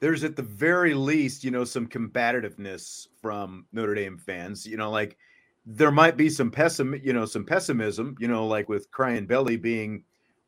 [0.00, 4.66] there's at the very least, you know, some combativeness from Notre Dame fans.
[4.66, 5.16] You know, like
[5.64, 9.56] there might be some pessim, you know, some pessimism, you know, like with Crying Belly
[9.56, 10.02] being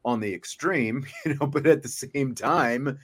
[0.05, 2.99] on the extreme, you know, but at the same time,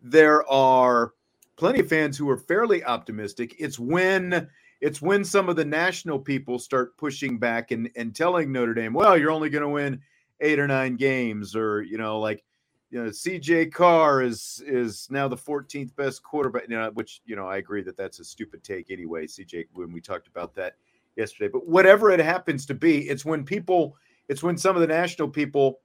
[0.00, 1.12] there are
[1.56, 3.56] plenty of fans who are fairly optimistic.
[3.58, 4.48] It's when
[4.80, 8.92] it's when some of the national people start pushing back and, and telling Notre Dame,
[8.92, 10.00] well, you're only going to win
[10.40, 12.44] eight or nine games, or you know, like
[12.90, 16.68] you know, CJ Carr is is now the 14th best quarterback.
[16.68, 19.26] You know, which you know, I agree that that's a stupid take anyway.
[19.26, 20.76] CJ, when we talked about that
[21.16, 23.96] yesterday, but whatever it happens to be, it's when people,
[24.28, 25.80] it's when some of the national people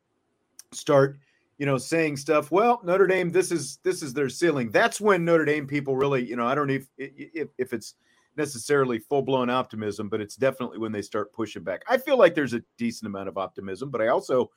[0.71, 1.17] start
[1.57, 2.51] you know, saying stuff.
[2.51, 4.69] Well, Notre Dame, this is this is their ceiling.
[4.71, 7.95] That's when Notre Dame people really, you know, I don't know if if, if it's
[8.35, 11.83] necessarily full blown optimism, but it's definitely when they start pushing back.
[11.87, 14.49] I feel like there's a decent amount of optimism, but I also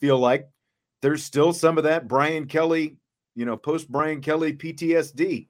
[0.00, 0.48] feel like
[1.00, 2.96] there's still some of that Brian Kelly,
[3.34, 5.48] you know, post Brian Kelly PTSD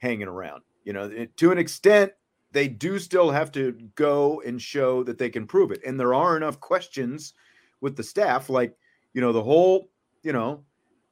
[0.00, 0.62] hanging around.
[0.84, 2.12] You know, to an extent,
[2.52, 5.80] they do still have to go and show that they can prove it.
[5.84, 7.34] And there are enough questions
[7.80, 8.76] with the staff, like,
[9.12, 9.88] you know, the whole,
[10.24, 10.64] you know,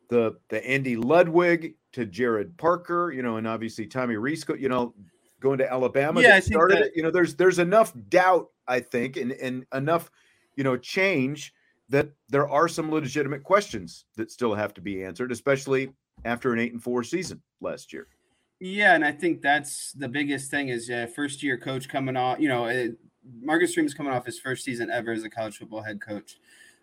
[0.09, 4.95] the the Andy Ludwig to Gerad Parker, you know, and obviously Tommy Rees, you know,
[5.41, 6.93] going to Alabama yeah, started that, it.
[6.97, 10.11] You know, there's there's enough doubt, I think, and and enough,
[10.57, 11.53] you know, change
[11.91, 15.93] that there are some legitimate questions that still have to be answered, especially
[16.25, 18.09] after an eight and four season last year.
[18.61, 22.39] Yeah, and I think that's the biggest thing is uh, first year coach coming off.
[22.39, 22.97] You know, it,
[23.41, 26.39] Marcus Freeman's coming off his first season ever as a college football head coach.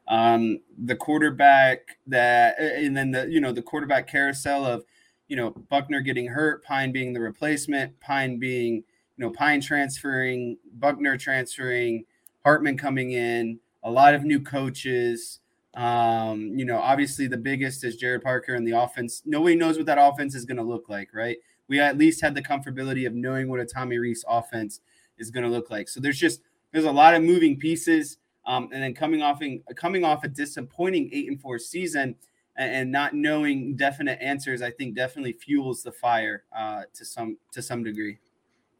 [0.09, 4.83] Um, the quarterback that, and then the you know the quarterback carousel of
[5.29, 8.83] you know, Buchner getting hurt, Pyne being the replacement, Pyne being, you
[9.25, 12.03] know, Pyne transferring, Buchner transferring,
[12.43, 15.39] Hartman coming in, a lot of new coaches.
[15.75, 19.21] Um, you know, obviously the biggest is Gerad Parker and the offense.
[19.23, 21.37] Nobody knows what that offense is going to look like, right?
[21.67, 24.81] We at least had the comfortability of knowing what a Tommy Rees offense
[25.19, 25.87] is going to look like.
[25.87, 26.41] So there's just
[26.71, 28.17] there's a lot of moving pieces.
[28.49, 32.15] Um, and then coming off in, coming off a disappointing eight and four season,
[32.57, 37.61] and not knowing definite answers, I think definitely fuels the fire uh, to some to
[37.61, 38.17] some degree.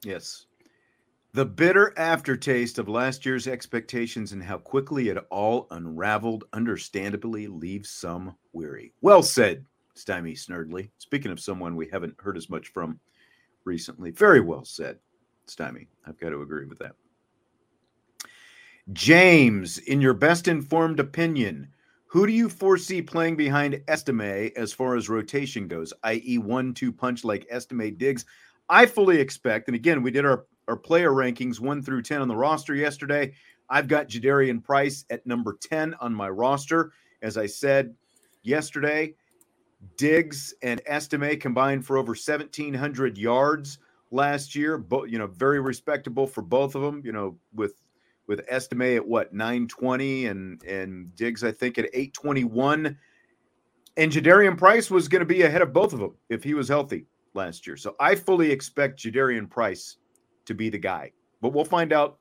[0.04, 0.48] Yes,
[1.34, 7.92] the bitter aftertaste of last year's expectations and how quickly it all unraveled, understandably, leaves
[7.92, 8.92] some weary.
[9.02, 10.90] Well said, Stymie Snerdley.
[10.98, 13.00] Speaking of someone we haven't heard as much from
[13.66, 14.98] recently, very well said,
[15.46, 15.90] Stymie.
[16.08, 16.96] I've got to agree with that.
[18.94, 21.68] James, in your best informed opinion,
[22.08, 26.92] who do you foresee playing behind Estime as far as rotation goes, i.e., one two
[26.92, 28.26] punch like Estime Diggs?
[28.68, 32.28] I fully expect, and again, we did our, our player rankings one through 10 on
[32.28, 33.34] the roster yesterday.
[33.70, 36.92] I've got Jadarian Price at number 10 on my roster.
[37.22, 37.94] As I said
[38.42, 39.14] yesterday,
[39.98, 43.78] Diggs and Estime combined for over 1,700 yards
[44.10, 44.80] last year.
[44.80, 47.02] But, you know, very respectable for both of them.
[47.06, 47.74] You know, with
[48.30, 52.96] with Estime at what 920 and and Diggs I think at 821.
[53.98, 56.70] And Jadarian Price was going to be ahead of both of them if he was
[56.70, 57.76] healthy last year.
[57.76, 59.98] So I fully expect Jadarian Price
[60.46, 61.12] to be the guy.
[61.42, 62.20] But we'll find out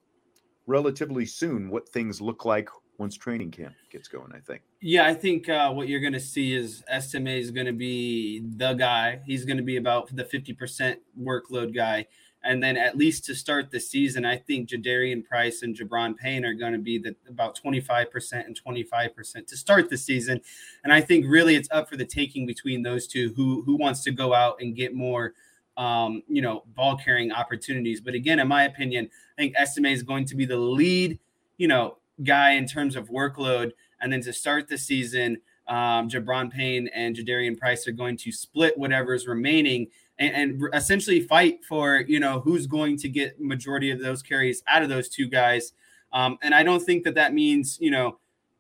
[0.66, 2.68] relatively soon what things look like
[2.98, 4.62] once training camp gets going, I think.
[4.80, 8.42] Yeah, I think uh, what you're going to see is Estime is going to be
[8.56, 9.20] the guy.
[9.24, 12.06] He's going to be about the 50% workload guy.
[12.48, 16.46] And then at least to start the season, I think Jadarian Price and Gi'Bran Payne
[16.46, 20.40] are going to be the, about 25% and 25% to start the season.
[20.82, 24.02] And I think really it's up for the taking between those two who who wants
[24.04, 25.34] to go out and get more
[25.76, 28.00] um, you know, ball carrying opportunities.
[28.00, 31.18] But again, in my opinion, I think Estime is going to be the lead,
[31.58, 33.72] you know, guy in terms of workload.
[34.00, 38.32] And then to start the season, um, Gi'Bran Payne and Jadarian Price are going to
[38.32, 43.40] split whatever is remaining and, and essentially fight for you know who's going to get
[43.40, 45.72] majority of those carries out of those two guys.
[46.12, 48.18] Um, and I don't think that that means you know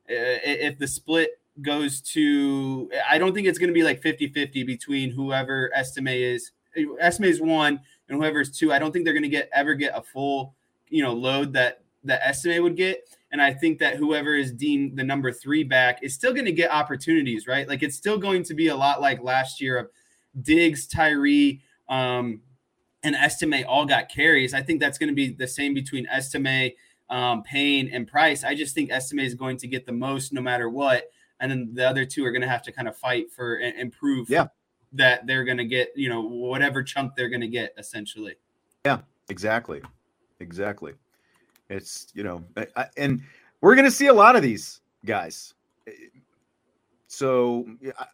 [0.08, 5.10] if the split goes to I don't think it's going to be like 50-50 between
[5.10, 6.52] whoever Estime is
[7.00, 8.72] Estime is one and whoever's two.
[8.72, 10.54] I don't think they're going to get ever get a full
[10.88, 13.08] you know load that that Estime would get.
[13.30, 16.52] And I think that whoever is deemed the number three back is still going to
[16.52, 17.68] get opportunities, right?
[17.68, 19.90] Like it's still going to be a lot like last year of
[20.42, 22.40] Diggs, Tyree, um,
[23.02, 24.54] and Estime all got carries.
[24.54, 26.72] I think that's going to be the same between Estime,
[27.08, 28.44] um, Payne, and Price.
[28.44, 31.10] I just think Estime is going to get the most no matter what.
[31.40, 33.78] And then the other two are going to have to kind of fight for and
[33.78, 34.48] improve yeah.
[34.92, 38.34] that they're going to get, you know, whatever chunk they're going to get essentially.
[38.84, 38.98] Yeah,
[39.28, 39.80] exactly.
[40.40, 40.94] Exactly.
[41.70, 42.44] It's, you know,
[42.76, 43.22] I, and
[43.60, 45.54] we're going to see a lot of these guys.
[47.06, 47.66] So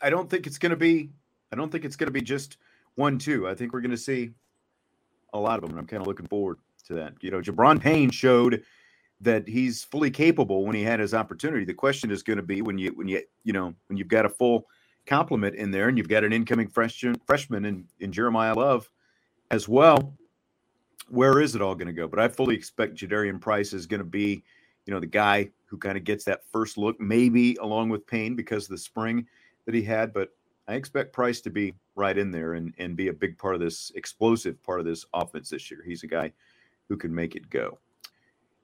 [0.02, 1.10] I don't think it's going to be
[1.52, 2.57] I don't think it's going to be just
[2.96, 3.48] one, two.
[3.48, 4.30] I think we're going to see
[5.33, 5.70] a lot of them.
[5.70, 7.14] And I'm kind of looking forward to that.
[7.20, 8.62] You know, Gi'Bran Payne showed
[9.20, 11.64] that he's fully capable when he had his opportunity.
[11.64, 14.26] The question is going to be when you, when you, you know, when you've got
[14.26, 14.66] a full
[15.07, 18.90] complement in there and you've got an incoming freshman, freshman in, in Jeremiyah Love
[19.50, 20.14] as well.
[21.09, 22.09] Where is it all going to go?
[22.09, 24.42] But I fully expect Jadarian Price is going to be,
[24.87, 28.35] you know, the guy who kind of gets that first look, maybe along with Payne
[28.35, 29.26] because of the spring
[29.66, 30.12] that he had.
[30.12, 30.30] But
[30.66, 33.61] I expect Price to be right in there and, and be a big part of
[33.61, 35.81] this explosive part of this offense this year.
[35.85, 36.33] He's a guy
[36.88, 37.79] who can make it go.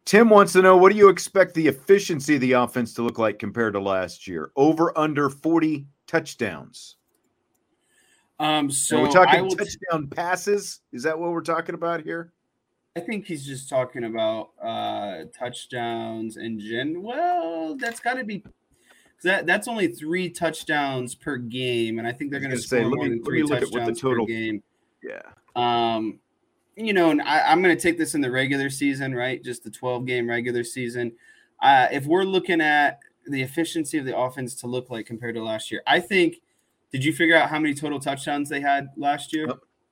[0.04, 3.18] Tim wants to know what do you expect the efficiency of the offense to look
[3.18, 4.50] like compared to last year?
[4.56, 6.96] Over under 40 touchdowns?
[8.38, 10.80] Um, so Are we talking will, touchdown passes?
[10.92, 12.32] Is that what we're talking about here?
[12.96, 17.02] I think he's just talking about uh touchdowns and gen.
[17.02, 18.42] Well, that's got to be
[19.24, 19.46] that.
[19.46, 23.04] That's only three touchdowns per game, and I think they're going to score say, more
[23.04, 24.62] me, than three touchdowns total, per game.
[25.02, 25.22] Yeah.
[25.56, 26.18] Um,
[26.76, 29.42] you know, and I, am going to take this in the regular season, right?
[29.42, 31.12] Just the 12 game regular season.
[31.60, 35.42] Uh, if we're looking at the efficiency of the offense to look like compared to
[35.42, 36.36] last year, I think.
[36.92, 39.46] Did you figure out how many total touchdowns they had last year?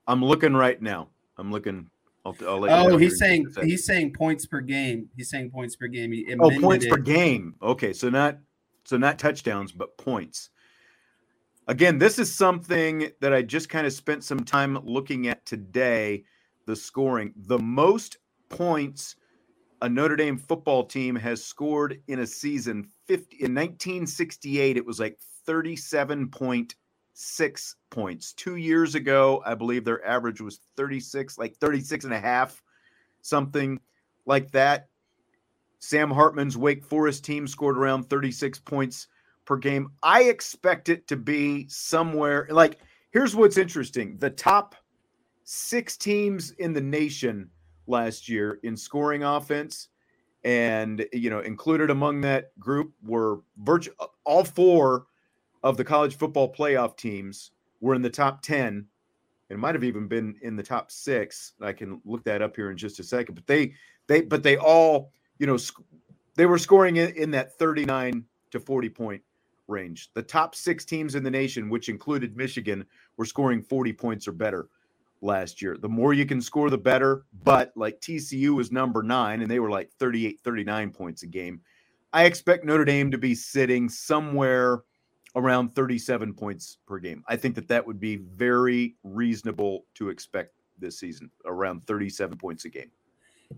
[0.08, 1.08] I'm looking right now.
[1.36, 1.88] I'm looking.
[2.24, 5.08] I'll, I'll oh, he's saying he's saying points per game.
[5.16, 6.10] He's saying points per game.
[6.12, 6.90] He oh, points it.
[6.90, 7.54] per game.
[7.62, 8.38] Okay, so not
[8.88, 10.48] so not touchdowns, but points.
[11.66, 16.24] Again, this is something that I just kind of spent some time looking at today.
[16.64, 18.16] The scoring, the most
[18.48, 19.16] points
[19.82, 22.88] a Notre Dame football team has scored in a season.
[23.06, 26.74] 50 in 1968, it was like 37 point
[27.12, 28.32] six points.
[28.32, 32.62] Two years ago, I believe their average was 36, like 36 and a half,
[33.20, 33.80] something
[34.24, 34.88] like that.
[35.78, 39.08] Sam Hartman's Wake Forest team scored around 36 points
[39.44, 39.90] per game.
[40.02, 42.78] I expect it to be somewhere like
[43.10, 44.74] here's what's interesting the top
[45.44, 47.48] six teams in the nation
[47.86, 49.88] last year in scoring offense.
[50.44, 55.06] And, you know, included among that group were virtual all four
[55.62, 58.86] of the college football playoff teams were in the top 10
[59.50, 62.70] and might have even been in the top six i can look that up here
[62.70, 63.72] in just a second but they
[64.06, 65.58] they but they all you know
[66.34, 69.22] they were scoring in, in that 39 to 40 point
[69.66, 72.84] range the top six teams in the nation which included michigan
[73.16, 74.68] were scoring 40 points or better
[75.20, 79.42] last year the more you can score the better but like tcu was number nine
[79.42, 81.60] and they were like 38 39 points a game
[82.12, 84.82] i expect notre dame to be sitting somewhere
[85.38, 87.22] around 37 points per game.
[87.28, 92.64] I think that that would be very reasonable to expect this season, around 37 points
[92.64, 92.90] a game.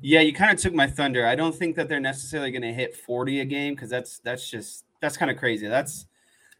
[0.00, 1.26] Yeah, you kind of took my thunder.
[1.26, 4.48] I don't think that they're necessarily going to hit 40 a game because that's that's
[4.48, 5.66] just that's kind of crazy.
[5.66, 6.06] That's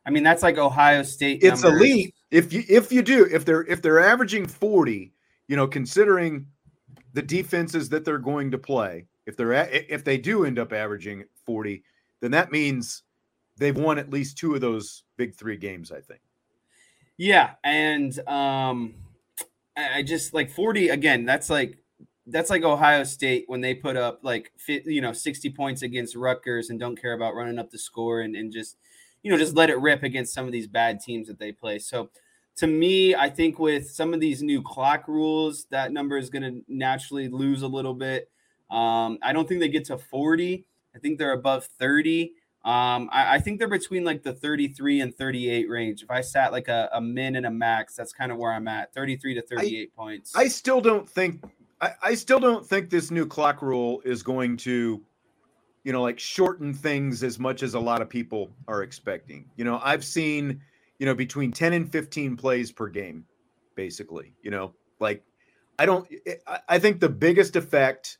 [0.05, 1.43] I mean, that's like Ohio State.
[1.43, 1.81] It's numbers.
[1.81, 2.15] elite.
[2.31, 5.13] If you if you do if they're if they're averaging 40,
[5.49, 6.47] you know, considering
[7.13, 11.25] the defenses that they're going to play, if they're if they do end up averaging
[11.47, 11.83] 40,
[12.21, 13.03] then that means
[13.57, 16.21] they've won at least two of those big three games, I think.
[17.17, 18.95] Yeah, and um,
[19.77, 21.25] I just like forty again.
[21.25, 21.77] That's like
[22.31, 26.71] that's like Ohio State when they put up like you know sixty points against Rutgers
[26.71, 28.77] and don't care about running up the score and and just
[29.23, 31.79] you know just let it rip against some of these bad teams that they play.
[31.79, 32.11] So
[32.57, 36.43] to me, I think with some of these new clock rules, that number is going
[36.43, 38.31] to naturally lose a little bit.
[38.71, 40.67] Um, I don't think they get to forty.
[40.95, 42.35] I think they're above thirty.
[42.63, 46.03] Um, I, I, think they're between like the 33 and 38 range.
[46.03, 48.69] If I sat like a, a min and a max, that's kind of where I'm
[48.69, 50.37] at 33 to 38 I, points.
[50.37, 51.43] I still don't think
[51.81, 55.03] I, I still don't think this new clock rule is going to,
[55.85, 59.47] you know, like shorten things as much as a lot of people are expecting.
[59.57, 60.61] You know, I've seen,
[60.99, 63.25] you know, between 10 and 15 plays per game,
[63.75, 65.23] basically, you know, like
[65.79, 66.35] I don't eh,
[66.69, 68.19] I think the biggest effect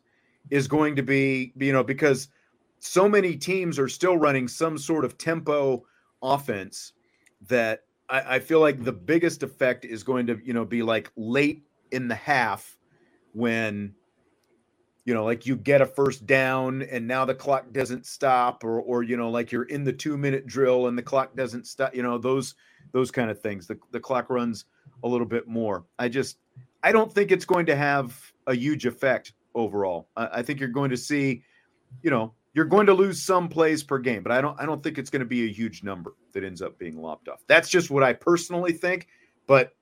[0.51, 2.29] is going to be, you know, because–
[2.81, 5.85] so many teams are still running some sort of tempo
[6.23, 6.95] offense
[7.49, 11.13] that I, I, feel like the biggest effect is going to, you know, be like
[11.17, 12.79] late in the half
[13.33, 13.95] when,
[15.05, 18.81] you know, like you get a first down and now the clock doesn't stop, or
[18.81, 21.95] or you know, like you're in the two minute drill and the clock doesn't stop,
[21.95, 22.55] you know, those
[22.93, 23.67] those kind of things.
[23.67, 24.67] The the clock runs
[25.03, 25.85] a little bit more.
[25.99, 26.39] I just
[26.83, 30.09] I don't think it's going to have a huge effect overall.
[30.17, 31.43] I, I think you're going to see,
[32.03, 34.83] you know, you're going to lose some plays per game, but I don't I don't
[34.83, 37.43] think it's going to be a huge number that ends up being lopped off.
[37.47, 39.09] That's just what I personally think,
[39.47, 39.73] but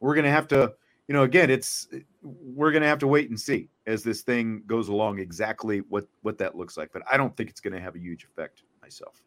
[0.00, 0.74] we're going to have to,
[1.08, 4.22] you know, again, it's eh, we're going to have to wait and see as this
[4.22, 7.74] thing goes along exactly what what that looks like, but I don't think it's going
[7.74, 9.22] to have a huge effect myself.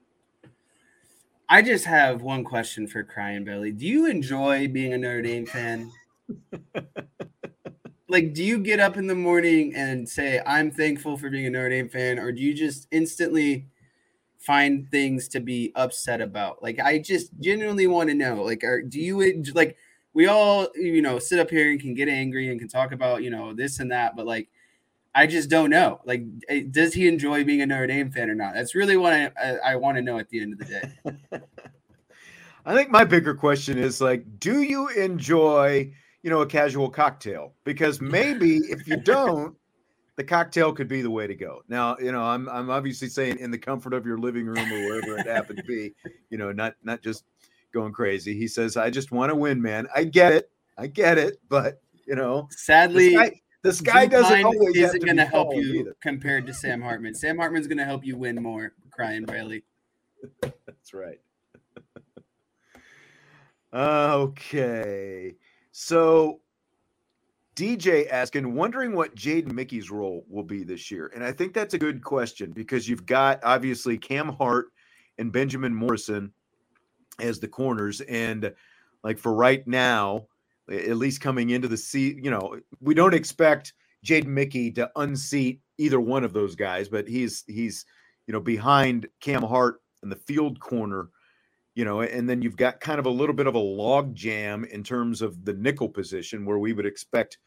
[1.47, 3.71] I just have one question for Crying Belly.
[3.71, 5.91] Do you enjoy being a Notre Dame fan?
[8.10, 11.49] like do you get up in the morning and say i'm thankful for being a
[11.49, 13.67] notre dame fan or do you just instantly
[14.39, 18.81] find things to be upset about like i just genuinely want to know like are,
[18.81, 19.77] do you like
[20.19, 23.23] we all you know sit up here and can get angry and can talk about
[23.23, 24.49] you know this and that but like
[25.15, 26.01] i just don't know.
[26.03, 28.53] Like eh, does he enjoy being a notre dame fan or not?
[28.53, 31.39] That's really what i i, I want to know at the end of the day.
[32.65, 37.53] I think my bigger question is like do you enjoy you know, a casual cocktail?
[37.63, 39.55] Because maybe if you don't,
[40.15, 41.61] the cocktail could be the way to go.
[41.69, 44.85] Now, you know, I'm I'm obviously saying in the comfort of your living room or
[44.85, 45.93] wherever it happened to be,
[46.29, 47.23] you know, not not just
[47.73, 48.37] going crazy.
[48.37, 49.87] He says, "I just want to win, man.
[49.95, 53.17] I get it, I get it, but you know, sadly."
[53.61, 55.95] The sky, doesn't always isn't going to help you either.
[56.01, 57.13] compared to Sam Hartman.
[57.13, 59.65] Sam Hartman's going to help you win more, crying Braley.
[60.41, 61.19] That's right.
[63.73, 65.35] okay.
[65.71, 66.39] So
[67.55, 71.11] DJ asking, wondering what Jaden Mickey's role will be this year.
[71.13, 74.67] And I think that's a good question because you've got obviously Cam Hart
[75.17, 76.31] and Benjamin Morrison
[77.21, 78.01] as the corners.
[78.01, 78.53] And
[79.03, 80.27] like for right now,
[80.71, 83.73] at least coming into the seat, you know, we don't expect
[84.05, 87.85] Jaden Mickey to unseat either one of those guys, but he's he's
[88.27, 91.09] you know behind Cam Hart in the field corner,
[91.75, 94.63] you know, and then you've got kind of a little bit of a log jam
[94.65, 97.37] in terms of the nickel position where we would expect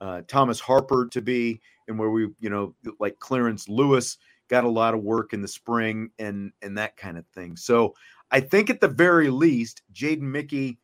[0.00, 4.18] uh, Thomas Harper to be, and where we, you know, like Clarence Lewis
[4.48, 7.56] got a lot of work in the spring and and that kind of thing.
[7.56, 7.94] So
[8.30, 10.78] I think at the very least, Jaden Mickey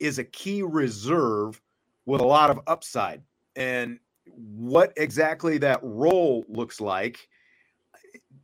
[0.00, 1.60] is a key reserve
[2.06, 3.22] with a lot of upside.
[3.56, 3.98] And
[4.34, 7.28] what exactly that role looks like,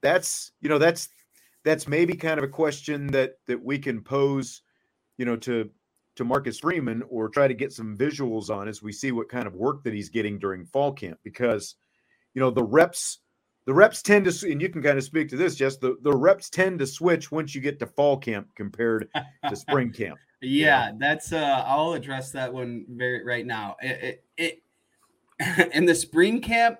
[0.00, 1.08] that's you know that's
[1.64, 4.62] that's maybe kind of a question that that we can pose,
[5.16, 5.70] you know, to
[6.16, 9.46] to Marcus Freeman or try to get some visuals on as we see what kind
[9.46, 11.76] of work that he's getting during fall camp because
[12.34, 13.20] you know the reps
[13.66, 16.12] the reps tend to and you can kind of speak to this just the, the
[16.12, 19.08] reps tend to switch once you get to fall camp compared
[19.48, 24.62] to spring camp yeah that's uh i'll address that one very right now it, it,
[25.38, 26.78] it in the spring camp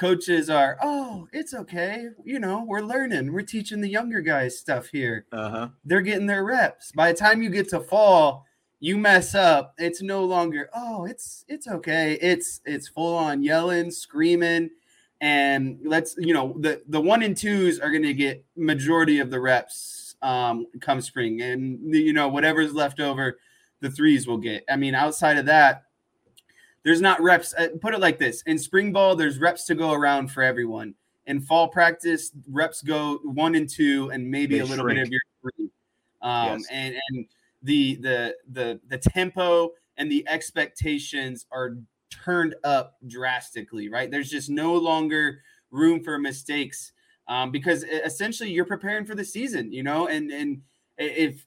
[0.00, 2.08] coaches are, oh, it's okay.
[2.24, 3.32] You know, we're learning.
[3.34, 5.26] We're teaching the younger guys stuff here.
[5.30, 5.68] Uh-huh.
[5.84, 6.90] They're getting their reps.
[6.92, 8.46] By the time you get to fall,
[8.80, 9.74] you mess up.
[9.76, 12.18] It's no longer, oh, it's it's okay.
[12.22, 14.70] It's it's full on yelling, screaming,
[15.20, 19.30] and let's you know the the one and twos are going to get majority of
[19.30, 23.38] the reps um, come spring, and you know whatever's left over,
[23.80, 24.64] the threes will get.
[24.68, 25.84] I mean, outside of that
[26.82, 27.54] there's not reps.
[27.54, 30.94] Uh, put it like this: in spring ball, there's reps to go around for everyone.
[31.26, 34.98] In fall practice, reps go one and two, and maybe they a little shrink.
[34.98, 35.70] bit of your three.
[36.22, 36.66] Um, yes.
[36.70, 37.26] and and
[37.62, 41.76] the the the the tempo and the expectations are
[42.10, 43.88] turned up drastically.
[43.88, 44.10] Right?
[44.10, 46.92] There's just no longer room for mistakes
[47.28, 49.72] um, because essentially you're preparing for the season.
[49.72, 50.62] You know, and and
[50.98, 51.44] if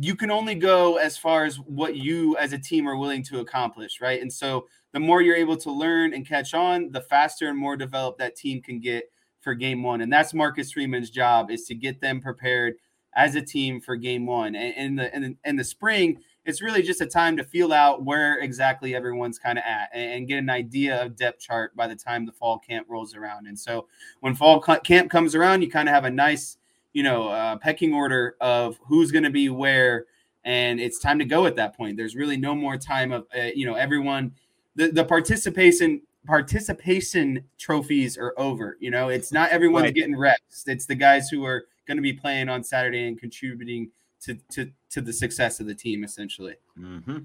[0.00, 3.40] you can only go as far as what you as a team are willing to
[3.40, 4.20] accomplish, right?
[4.20, 7.76] And so the more you're able to learn and catch on, the faster and more
[7.76, 9.10] developed that team can get
[9.40, 10.00] for game one.
[10.00, 12.74] And that's Marcus Freeman's job is to get them prepared
[13.14, 14.54] as a team for game one.
[14.54, 18.04] And in the in, in the spring, it's really just a time to feel out
[18.04, 21.96] where exactly everyone's kind of at and, get an idea of depth chart by the
[21.96, 23.46] time the fall camp rolls around.
[23.46, 23.86] And so
[24.20, 26.56] when fall camp comes around, you kind of have a nice
[26.96, 30.06] you know, uh, pecking order of who's going to be where,
[30.46, 31.94] and it's time to go at that point.
[31.94, 34.32] There's really no more time of, uh, you know, everyone.
[34.76, 38.78] The the participation participation trophies are over.
[38.80, 39.94] You know, it's not everyone's right.
[39.94, 40.64] getting reps.
[40.66, 43.90] It's the guys who are going to be playing on Saturday and contributing
[44.22, 46.54] to to to the success of the team, essentially.
[46.78, 47.18] Mm-hmm.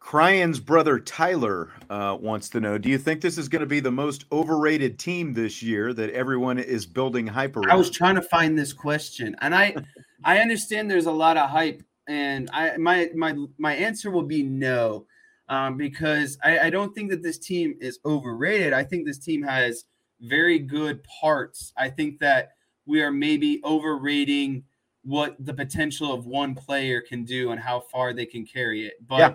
[0.00, 3.80] Cryan's brother Tyler uh, wants to know: Do you think this is going to be
[3.80, 7.70] the most overrated team this year that everyone is building hype around?
[7.70, 9.76] I was trying to find this question, and I
[10.24, 14.42] I understand there's a lot of hype, and I my my my answer will be
[14.42, 15.06] no,
[15.48, 18.72] um, because I, I don't think that this team is overrated.
[18.72, 19.84] I think this team has
[20.20, 21.72] very good parts.
[21.76, 22.52] I think that
[22.86, 24.64] we are maybe overrating
[25.08, 28.94] what the potential of one player can do and how far they can carry it,
[29.06, 29.18] but.
[29.18, 29.34] Yeah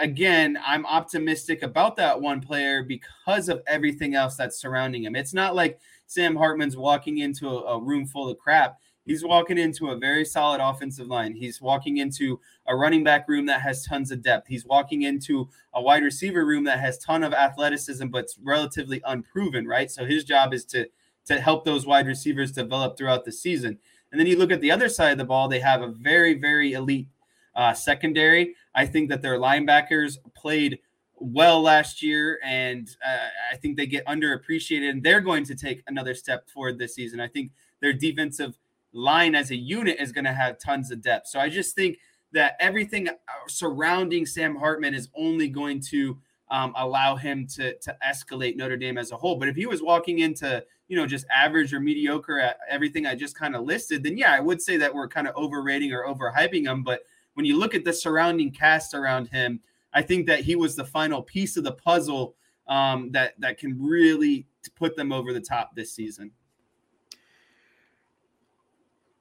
[0.00, 5.16] again, I'm optimistic about that one player because of everything else that's surrounding him.
[5.16, 8.78] It's not like Sam Hartman's walking into a, a, room full of crap.
[9.04, 11.34] He's walking into a very solid offensive line.
[11.34, 14.48] He's walking into a running back room that has tons of depth.
[14.48, 19.00] He's walking into a wide receiver room that has ton of athleticism, but it's relatively
[19.06, 19.90] unproven, right?
[19.90, 20.88] So his job is to
[21.26, 23.78] to help those wide receivers develop throughout the season.
[24.16, 26.32] And then you look at the other side of the ball, they have a very,
[26.32, 27.06] very elite
[27.54, 28.54] uh, secondary.
[28.74, 30.78] I think that their linebackers played
[31.16, 35.82] well last year, and uh, I think they get underappreciated, and they're going to take
[35.86, 37.20] another step forward this season.
[37.20, 37.50] I think
[37.82, 38.56] their defensive
[38.94, 41.26] line as a unit is going to have tons of depth.
[41.28, 41.98] So I just think
[42.32, 43.10] that everything
[43.48, 46.16] surrounding Sam Hartman is only going to
[46.50, 49.36] um, allow him to to escalate Notre Dame as a whole.
[49.36, 53.14] But if he was walking into you know just average or mediocre at everything I
[53.14, 56.04] just kind of listed, then yeah, I would say that we're kind of overrating or
[56.06, 56.82] overhyping him.
[56.82, 57.02] But
[57.34, 59.60] when you look at the surrounding cast around him,
[59.92, 62.34] I think that he was the final piece of the puzzle
[62.68, 66.30] um, that that can really put them over the top this season.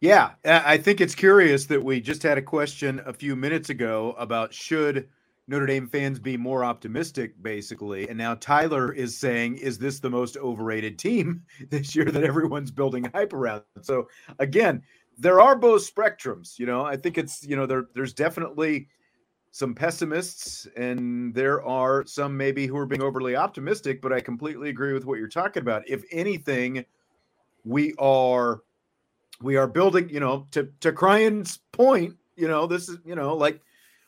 [0.02, 4.14] Yeah, I think it's curious that we just had a question a few minutes ago
[4.20, 5.08] about should
[5.48, 8.10] Notre Dame fans be more optimistic, basically.
[8.10, 12.72] And now Tyler is saying, is this the most overrated team this year that everyone's
[12.72, 13.64] building hype around?
[13.82, 14.08] So
[14.40, 14.82] again,
[15.18, 16.58] there are both spectrums.
[16.58, 18.88] You know, I think it's, you know, there, there's definitely
[19.52, 24.70] some pessimists and there are some maybe who are being overly optimistic, but I completely
[24.70, 25.88] agree with what you're talking about.
[25.88, 26.84] If anything,
[27.64, 28.62] we are
[29.42, 33.34] we are building, you know, to to Cryan's point, you know, this is, you know,
[33.34, 33.62] like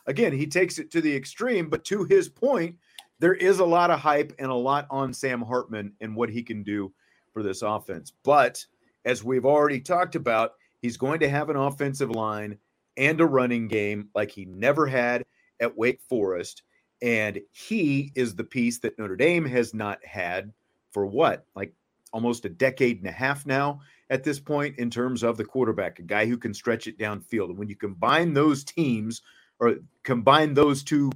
[0.07, 2.75] again, he takes it to the extreme, but to his point,
[3.19, 6.43] there is a lot of hype and a lot on Sam Hartman and what he
[6.43, 6.91] can do
[7.33, 8.13] for this offense.
[8.23, 8.65] But
[9.05, 12.57] as we've already talked about, he's going to have an offensive line
[12.95, 15.23] and a running game like he never had
[15.59, 16.63] at Wake Forest.
[17.01, 20.51] And he is the piece that Notre Dame has not had
[20.91, 21.73] for what, like
[22.11, 25.99] almost a decade and a half now at this point in terms of the quarterback,
[25.99, 27.49] a guy who can stretch it downfield.
[27.49, 29.21] And when you combine those teams
[29.59, 31.11] or combine those two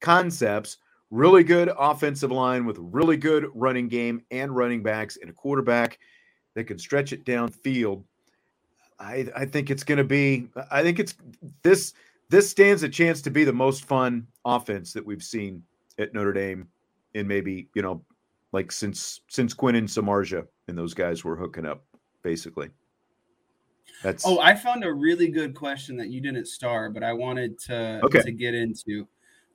[0.00, 0.78] concepts,
[1.10, 5.98] really good offensive line with really good running game and running backs and a quarterback
[6.54, 8.04] that can stretch it downfield.
[8.98, 11.14] I, I think it's going to be, I think it's
[11.62, 11.92] this
[12.28, 15.62] this stands a chance to be the most fun offense that we've seen
[15.98, 16.66] at Notre Dame
[17.14, 18.02] in maybe you know
[18.52, 21.84] like since since Quinn and Samardzija and those guys were hooking up
[22.22, 22.70] basically.
[24.02, 27.58] That's oh, I found a really good question that you didn't star, but I wanted
[27.60, 28.22] to okay.
[28.22, 29.06] to get into.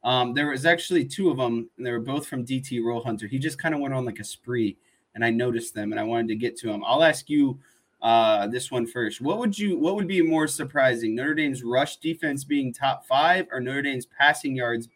[0.03, 3.27] Um, there was actually two of them, and they were both from DT Roll Hunter.
[3.27, 4.77] He just kind of went on like a spree,
[5.13, 6.83] and I noticed them, and I wanted to get to them.
[6.85, 7.59] I'll ask you
[8.01, 9.21] uh, this one first.
[9.21, 11.15] What would you what would be more surprising?
[11.15, 14.89] Notre Dame's rush defense being top five or Notre Dame's passing yards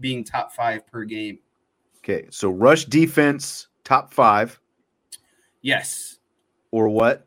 [0.00, 1.38] being top five per game?
[1.98, 4.58] Okay, so rush defense top five.
[5.62, 6.18] Yes.
[6.70, 7.26] Or what?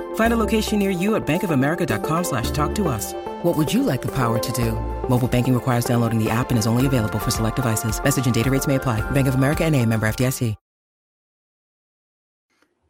[0.15, 3.13] Find a location near you at bankofamerica.com slash talk to us.
[3.43, 4.71] What would you like the power to do?
[5.09, 8.01] Mobile banking requires downloading the app and is only available for select devices.
[8.01, 9.01] Message and data rates may apply.
[9.11, 10.55] Bank of America and a member FDIC.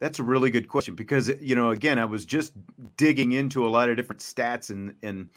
[0.01, 2.53] That's a really good question because you know, again, I was just
[2.97, 5.29] digging into a lot of different stats and and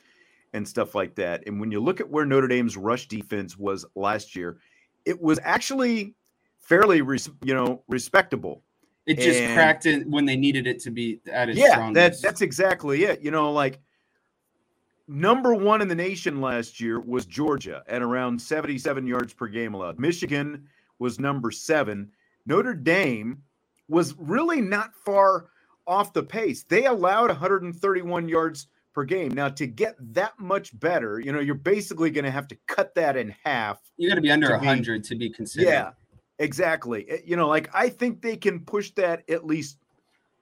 [0.55, 1.43] and stuff like that.
[1.47, 4.57] And when you look at where Notre Dame's rush defense was last year,
[5.05, 6.15] it was actually
[6.61, 8.63] fairly, res, you know, respectable.
[9.07, 12.23] It just and, cracked it when they needed it to be at its yeah, strongest.
[12.23, 13.21] that that's exactly it.
[13.21, 13.81] You know, like
[15.07, 19.75] number one in the nation last year was Georgia at around 77 yards per game
[19.75, 19.99] allowed.
[19.99, 20.67] Michigan
[20.99, 22.11] was number seven.
[22.47, 23.43] Notre Dame
[23.89, 25.47] was really not far
[25.87, 26.63] off the pace.
[26.63, 29.33] They allowed 131 yards per game.
[29.33, 32.95] Now, to get that much better, you know, you're basically going to have to cut
[32.95, 33.81] that in half.
[33.97, 35.69] You got to be under 100 be, to be considered.
[35.69, 35.91] Yeah,
[36.45, 37.09] exactly.
[37.09, 39.79] Eh, you know, like I think they can push that at least,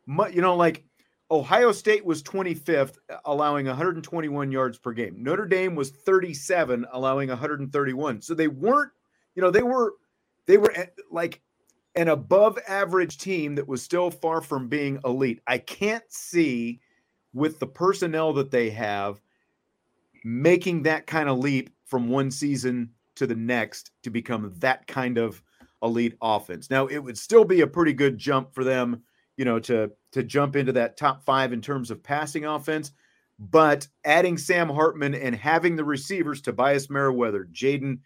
[0.07, 0.85] you know, like
[1.31, 5.23] Ohio State was 25th, uh, allowing 121 yards per game.
[5.23, 8.21] Notre Dame was 37, allowing 131.
[8.21, 8.93] So they weren't,
[9.35, 9.95] you know, they were,
[10.47, 11.41] they were eh, like
[11.95, 15.41] an above average team that was still far from being elite.
[15.47, 16.81] I can't see
[17.33, 19.21] with the personnel that they have
[20.25, 25.19] making that kind of leap from one season to the next to become that kind
[25.19, 25.43] of
[25.83, 26.71] elite offense.
[26.71, 29.03] Now, it would still be a pretty good jump for them,
[29.37, 32.93] you know, to to jump into that top 5 in terms of passing offense,
[33.39, 37.99] but adding Sam Hartman and having the receivers Tobias Merriweather, Jaden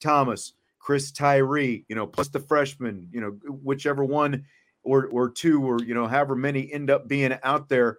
[0.00, 3.30] Thomas, Chris Tyree, you know, plus the freshman, you know,
[3.62, 4.44] whichever one
[4.82, 7.98] or or two or you know, however many end up being out there.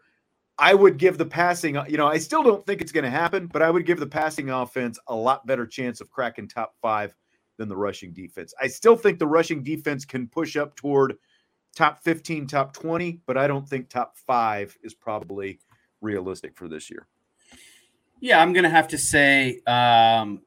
[0.57, 3.47] I would give the passing, you know, I still don't think it's going to happen,
[3.47, 7.13] but I would give the passing offense a lot better chance of cracking top five
[7.58, 8.53] than the rushing defense.
[8.62, 11.18] I still think the rushing defense can push up toward
[11.76, 15.60] top 15, top 20, but I don't think top five is probably
[16.01, 17.08] realistic for this year.
[18.22, 20.41] Yeah, I'm going to have to say um,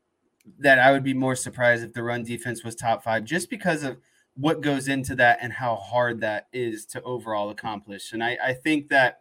[0.58, 3.82] that I would be more surprised if the run defense was top five just because
[3.82, 3.98] of
[4.34, 8.12] what goes into that and how hard that is to overall accomplish.
[8.12, 9.20] And I, I think that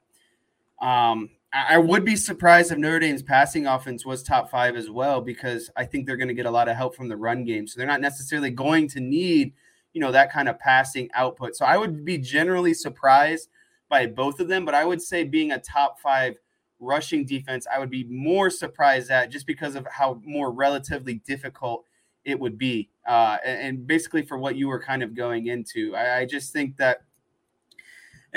[0.81, 5.21] um, I would be surprised if Notre Dame's passing offense was top five as well,
[5.21, 7.67] because I think they're going to get a lot of help from the run game.
[7.67, 9.53] So they're not necessarily going to need,
[9.93, 11.55] you know, that kind of passing output.
[11.55, 13.49] So I would be generally surprised
[13.87, 16.37] by both of them, but I would say being a top five
[16.79, 21.85] rushing defense, I would be more surprised at just because of how more relatively difficult
[22.25, 22.89] it would be.
[23.07, 27.03] Uh, and, basically, for what you were kind of going into, I just think that.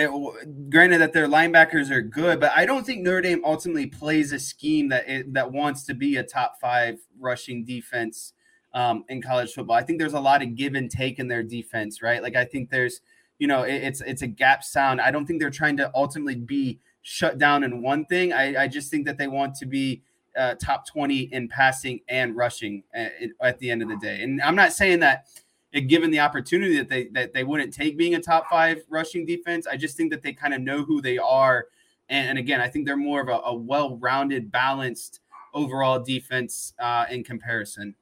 [0.00, 4.32] It, granted that their linebackers are good, but I don't think Notre Dame ultimately plays
[4.32, 8.32] a scheme that it, that wants to be a top five rushing defense
[8.72, 9.76] um, in college football.
[9.76, 12.22] I think there's a lot of give and take in their defense, right?
[12.22, 13.00] Like I think there's,
[13.38, 15.00] you know, it, it's it's a gap sound.
[15.00, 18.32] I don't think they're trying to ultimately be shut down in one thing.
[18.32, 20.02] I, I just think that they want to be
[20.36, 24.22] uh, top 20 in passing and rushing at, at, the end of the day.
[24.22, 25.26] And I'm not saying that
[25.72, 29.66] given the opportunity that they that they wouldn't take being a top five rushing defense.
[29.66, 31.66] I just think that they kind of know who they are.
[32.08, 35.20] And, and again, I think they're more of a, a well-rounded, balanced
[35.54, 37.94] overall defense uh, in comparison.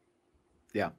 [0.72, 0.90] Yeah.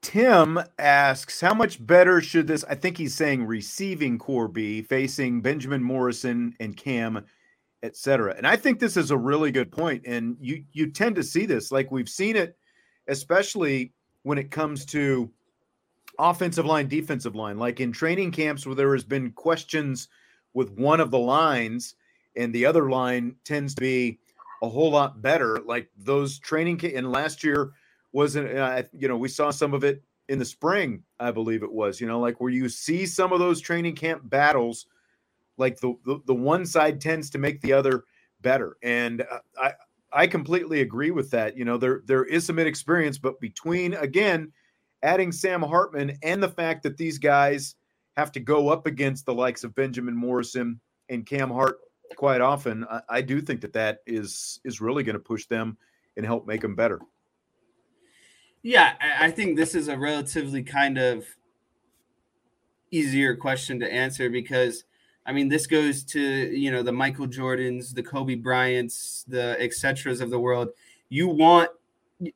[0.00, 2.64] Tim asks, how much better should this?
[2.68, 7.24] I think he's saying receiving corps be facing Benjamin Morrison and Cam,
[7.84, 8.34] etc.
[8.36, 10.02] And I think this is a really good point.
[10.04, 12.56] And you you tend to see this, like we've seen it,
[13.08, 13.92] especially
[14.22, 15.30] when it comes to
[16.18, 20.08] offensive line, defensive line, like in training camps where there has been questions
[20.54, 21.94] with one of the lines,
[22.36, 24.18] and the other line tends to be
[24.62, 25.58] a whole lot better.
[25.64, 27.72] Like those training and last year
[28.12, 31.72] wasn't uh, you know we saw some of it in the spring i believe it
[31.72, 34.86] was you know like where you see some of those training camp battles
[35.56, 38.04] like the the, the one side tends to make the other
[38.42, 39.72] better and uh, i
[40.12, 44.50] i completely agree with that you know there there is some inexperience but between again
[45.02, 47.76] adding sam hartman and the fact that these guys
[48.16, 51.78] have to go up against the likes of benjamin morrison and cam hart
[52.16, 55.76] quite often i, I do think that that is is really going to push them
[56.16, 57.00] and help make them better.
[58.62, 61.26] Yeah, I think this is a relatively kind of
[62.92, 64.84] easier question to answer because
[65.24, 70.20] I mean this goes to you know the Michael Jordans, the Kobe Bryants, the etceteras
[70.20, 70.70] of the world.
[71.08, 71.70] You want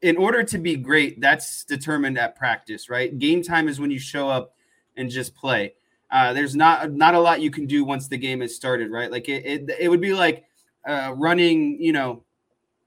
[0.03, 3.17] in order to be great, that's determined at practice, right?
[3.19, 4.55] Game time is when you show up
[4.97, 5.75] and just play.
[6.11, 9.11] Uh, there's not not a lot you can do once the game has started, right?
[9.11, 10.45] Like it, it, it would be like
[10.87, 12.23] uh, running, you know,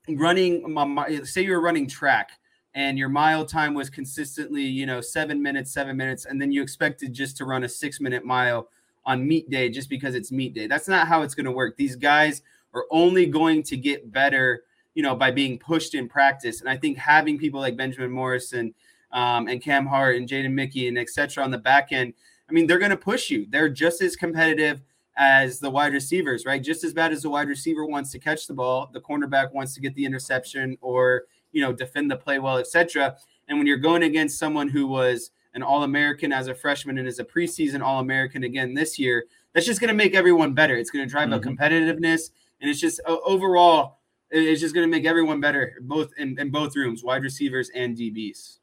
[0.08, 1.26] running.
[1.26, 2.32] Say you're running track
[2.76, 6.62] and your mile time was consistently, you know, seven minutes, seven minutes, and then you
[6.62, 8.70] expected just to run a six minute mile
[9.06, 10.68] on meet day just because it's meet day.
[10.68, 11.78] That's not how it's going to work.
[11.78, 12.41] These guys
[12.74, 16.62] are only going to get better, you know, by being pushed in practice.
[16.62, 18.74] And I think having people like Benjamin Morrison
[19.12, 21.43] um, and Cam Hart and Jaden Mickey and etc.
[21.43, 22.14] on the back end,
[22.50, 23.47] I mean, they're going to push you.
[23.50, 24.82] They're just as competitive
[25.18, 26.62] as the wide receivers, right?
[26.62, 29.74] Just as bad as the wide receiver wants to catch the ball, the cornerback wants
[29.74, 33.18] to get the interception or you know, defend the play well, etc.
[33.47, 37.08] And when you're going against someone who was an All American as a freshman and
[37.08, 40.76] as a preseason All American again this year, that's just going to make everyone better.
[40.76, 41.47] It's going to drive mm-hmm.
[41.47, 42.30] a competitiveness,
[42.62, 46.52] and it's just uh, overall, it's just going to make everyone better, both in, in
[46.52, 48.60] both rooms, wide receivers and DBs.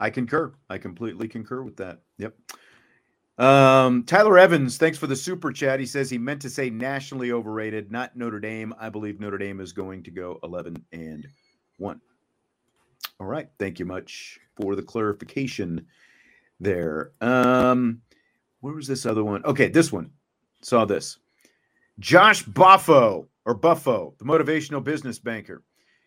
[0.00, 0.52] I concur.
[0.68, 2.00] I completely concur with that.
[2.18, 2.34] Yep.
[3.38, 5.80] Um, Tyler Evans, thanks for the super chat.
[5.80, 8.72] He says he meant to say nationally overrated, not Notre Dame.
[8.78, 11.26] I believe Notre Dame is going to go 11 and
[11.78, 12.00] one.
[13.20, 13.48] All right.
[13.58, 15.86] Thank you much for the clarification
[16.60, 17.12] there.
[17.20, 18.00] Um,
[18.60, 19.44] where was this other one?
[19.44, 20.10] Okay, this one.
[20.62, 21.18] Saw this.
[21.98, 25.62] Josh Buffo or Buffo, the motivational business banker,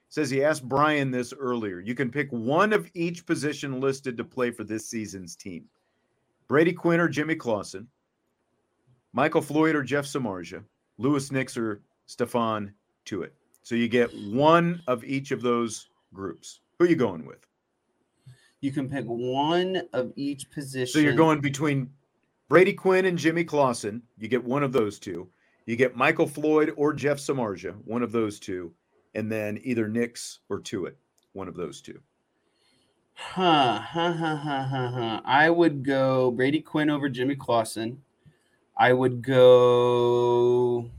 [0.09, 1.79] says he asked Brian this earlier.
[1.79, 5.65] You can pick one of each position listed to play for this season's team.
[6.47, 7.87] Brady Quinn or Jimmy Clausen,
[9.13, 10.63] Michael Floyd or Jeff Samardzija,
[10.97, 12.71] Louis Nix or Stephon
[13.05, 13.31] Tuitt.
[13.63, 16.61] So you get one of each of those groups.
[16.79, 17.45] Who are you going with?
[18.61, 20.93] You can pick one of each position.
[20.93, 21.89] So you're going between
[22.49, 24.03] Brady Quinn and Jimmy Clausen.
[24.17, 25.27] You get one of those two.
[25.65, 28.71] You get Michael Floyd or Jeff Samardzija, one of those two,
[29.15, 30.95] and then either Nix or Tuitt,
[31.33, 31.99] one of those two.
[33.15, 35.21] Huh, huh, huh, huh, huh, huh.
[35.25, 38.01] I would go Brady Quinn over Jimmy Clausen.
[38.77, 40.89] I would go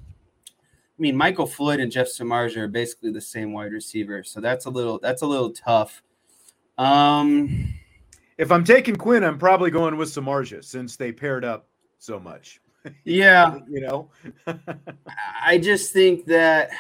[0.98, 4.66] I mean, Michael Floyd and Jeff Samardzija are basically the same wide receiver, so that's
[4.66, 6.02] a little that's a little tough.
[6.76, 7.72] Um,
[8.36, 11.68] if I'm taking Quinn, I'm probably going with Samardzija since they paired up
[11.98, 12.60] so much.
[13.04, 14.08] Yeah, you know,
[15.42, 16.70] I just think that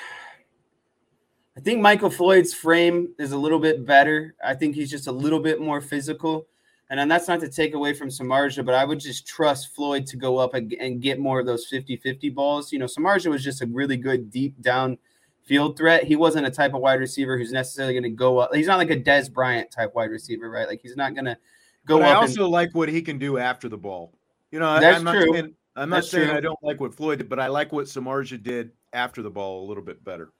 [1.54, 4.36] I think Michael Floyd's frame is a little bit better.
[4.42, 6.46] I think he's just a little bit more physical.
[6.90, 10.16] And that's not to take away from Samardzija, but I would just trust Floyd to
[10.16, 12.72] go up and, and get more of those 50 50 balls.
[12.72, 14.96] You know, Samardzija was just a really good deep down
[15.44, 16.04] field threat.
[16.04, 18.54] He wasn't a type of wide receiver who's necessarily going to go up.
[18.54, 20.66] He's not like a Dez Bryant type wide receiver, right?
[20.66, 21.36] Like he's not going to
[21.84, 22.16] go but up.
[22.16, 24.14] I also and, like what he can do after the ball.
[24.50, 25.32] You know, that's I'm not true.
[25.34, 26.36] Saying, I'm not That's saying true.
[26.36, 29.64] I don't like what Floyd did, but I like what Samardzija did after the ball
[29.64, 30.30] a little bit better.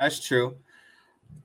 [0.00, 0.56] That's true.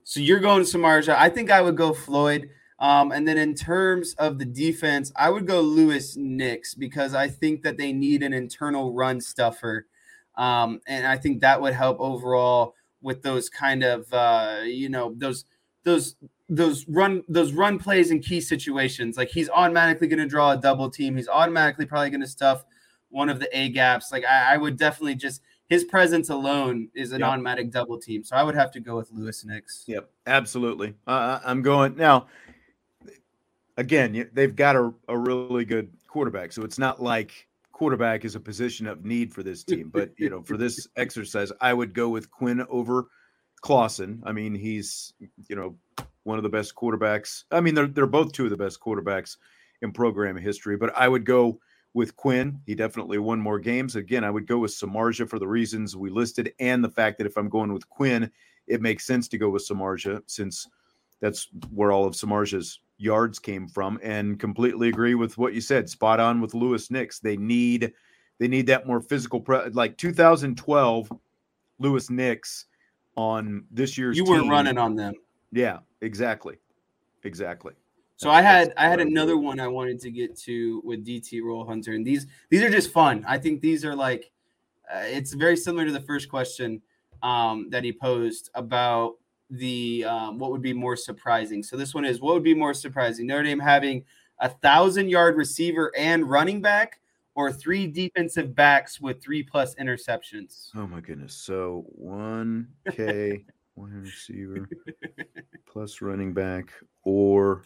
[0.03, 1.15] So you're going Samardzija.
[1.15, 2.49] I think I would go Floyd.
[2.81, 7.27] Um, and then in terms of the defense, I would go Louis Nix because I
[7.27, 9.85] think that they need an internal run stuffer.
[10.35, 15.13] Um, and I think that would help overall with those kind of uh, you know
[15.15, 15.45] those
[15.83, 16.15] those
[16.49, 19.15] those run those run plays in key situations.
[19.15, 21.15] Like he's automatically going to draw a double team.
[21.15, 22.65] He's automatically probably going to stuff
[23.09, 24.11] one of the A gaps.
[24.11, 27.29] Like I, I, would definitely just his presence alone is an yep.
[27.29, 28.23] automatic double team.
[28.23, 29.83] So I would have to go with Louis Nix.
[29.85, 30.95] Yep, absolutely.
[31.05, 32.27] Uh, I'm going now
[33.81, 36.53] again, they've got a, a really good quarterback.
[36.53, 39.89] So it's not like quarterback is a position of need for this team.
[39.89, 43.07] But, you know, for this exercise, I would go with Quinn over
[43.61, 44.21] Clausen.
[44.23, 45.13] I mean, he's,
[45.49, 45.75] you know,
[46.23, 47.45] one of the best quarterbacks.
[47.51, 49.37] I mean, they're, they're both two of the best quarterbacks
[49.81, 51.59] in program history, but I would go
[51.95, 52.61] with Quinn.
[52.67, 53.95] He definitely won more games.
[53.95, 57.25] Again, I would go with Samardzija for the reasons we listed and the fact that
[57.25, 58.29] if I'm going with Quinn,
[58.67, 60.67] it makes sense to go with Samardzija since
[61.19, 65.89] that's where all of Samardzija's yards came from and completely agree with what you said
[65.89, 67.19] spot on with Louis Nix.
[67.19, 67.93] They need
[68.39, 71.11] they need that more physical pre- like 2012
[71.79, 72.65] Louis Nix
[73.15, 75.13] on this year's you weren't running on them.
[75.51, 76.57] Yeah exactly.
[77.23, 77.73] Exactly.
[78.17, 81.65] So I had I had another one I wanted to get to with DT Roll
[81.65, 83.25] Hunter and these these are just fun.
[83.27, 84.31] I think these are like
[84.93, 86.81] uh, it's very similar to the first question
[87.23, 89.15] um, that he posed about
[89.51, 91.61] the um, what would be more surprising.
[91.61, 94.03] So this one is what would be more surprising: Notre Dame having
[94.39, 96.99] a thousand yard receiver and running back,
[97.35, 100.69] or three defensive backs with three plus interceptions.
[100.75, 101.35] Oh my goodness!
[101.35, 103.45] So one K,
[103.75, 104.69] one receiver
[105.65, 106.71] plus running back,
[107.03, 107.63] or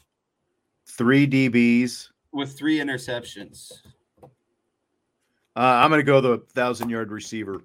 [0.87, 3.71] three DBs with three interceptions.
[5.57, 7.61] Uh, I'm going to go the thousand yard receiver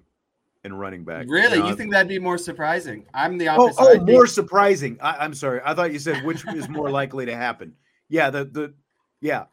[0.63, 1.25] and running back.
[1.27, 3.05] Really, you, know, you think that'd be more surprising?
[3.13, 3.81] I'm the oh, opposite.
[3.81, 4.97] Oh, oh more surprising.
[5.01, 5.61] I, am sorry.
[5.63, 7.73] I thought you said which is more likely to happen.
[8.09, 8.73] Yeah, the the
[9.21, 9.45] yeah.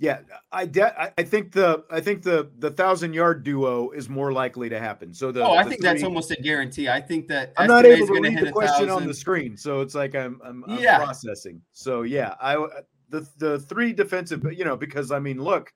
[0.00, 0.20] Yeah,
[0.52, 4.68] I de- I think the I think the the thousand yard duo is more likely
[4.68, 5.12] to happen.
[5.12, 6.88] So the oh, I the think three, that's almost a guarantee.
[6.88, 9.96] I think that I'm not able to read the question on the screen, so it's
[9.96, 10.98] like I'm I'm, I'm yeah.
[10.98, 11.60] processing.
[11.72, 12.68] So yeah, I uh,
[13.08, 15.72] the the three defensive, you know, because I mean, look,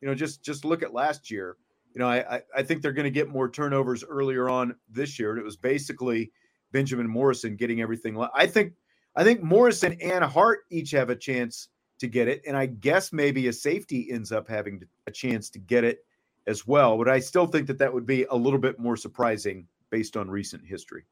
[0.00, 1.56] you know, just just look at last year
[1.96, 5.30] you know, I, I think they're going to get more turnovers earlier on this year.
[5.30, 6.30] And it was basically
[6.70, 8.22] Benjamin Morrison getting everything.
[8.34, 8.74] I think
[9.16, 11.68] I think Morrison and Hart each have a chance
[12.00, 15.58] to get it, and I guess maybe a safety ends up having a chance to
[15.58, 16.04] get it
[16.46, 16.98] as well.
[16.98, 20.28] But I still think that that would be a little bit more surprising based on
[20.28, 21.06] recent history.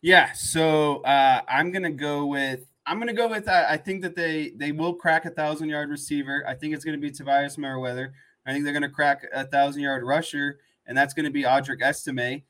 [0.00, 4.14] Yeah, so uh, I'm gonna go with I'm gonna go with uh, I think that
[4.14, 6.44] they they will crack a thousand yard receiver.
[6.46, 8.14] I think it's gonna be Tobias Merriweather.
[8.46, 11.42] I think they're going to crack a thousand yard rusher, and that's going to be
[11.42, 12.42] Audric Estime.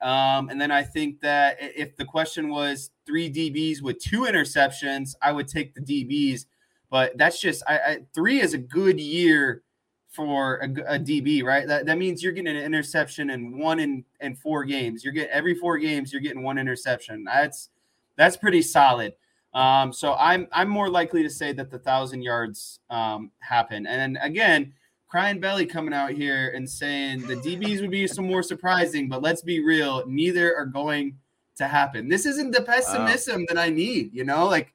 [0.00, 5.14] Um, and then I think that if the question was three DBs with two interceptions,
[5.20, 6.46] I would take the DBs.
[6.90, 9.62] But that's just I, I three is a good year
[10.08, 11.68] for a, a, DB, right?
[11.68, 15.04] That, that means you're getting an interception in one in, in four games.
[15.04, 17.22] You're getting every four games, you're getting one interception.
[17.24, 17.68] That's
[18.16, 19.14] that's pretty solid.
[19.54, 23.86] Um, so I'm I'm more likely to say that the thousand yards um, happen.
[23.86, 24.72] And again,
[25.10, 29.22] Crying Belly coming out here and saying the DBs would be some more surprising, but
[29.22, 31.18] let's be real, neither are going
[31.56, 32.08] to happen.
[32.08, 33.46] This isn't the pessimism wow.
[33.48, 34.72] that I need, you know, like.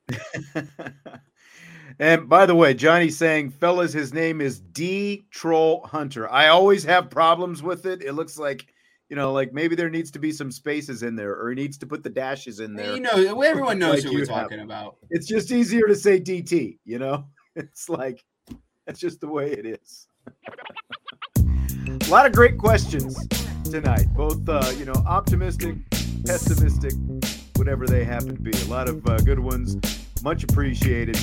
[2.00, 6.30] and by the way, Johnny's saying, fellas, his name is D Troll Hunter.
[6.30, 8.02] I always have problems with it.
[8.02, 8.68] It looks like
[9.08, 11.78] you know, like maybe there needs to be some spaces in there, or he needs
[11.78, 12.96] to put the dashes in there.
[12.96, 14.66] You know, everyone knows like who we're talking have.
[14.66, 14.98] about.
[15.12, 16.80] It's just easier to say DT.
[16.84, 17.26] You know,
[17.56, 18.26] it's like
[18.86, 20.08] that's just the way it is
[21.38, 23.28] a lot of great questions
[23.64, 25.76] tonight, both uh, you know optimistic,
[26.26, 26.94] pessimistic,
[27.56, 28.52] whatever they happen to be.
[28.52, 29.78] A lot of uh, good ones,
[30.24, 31.18] much appreciated.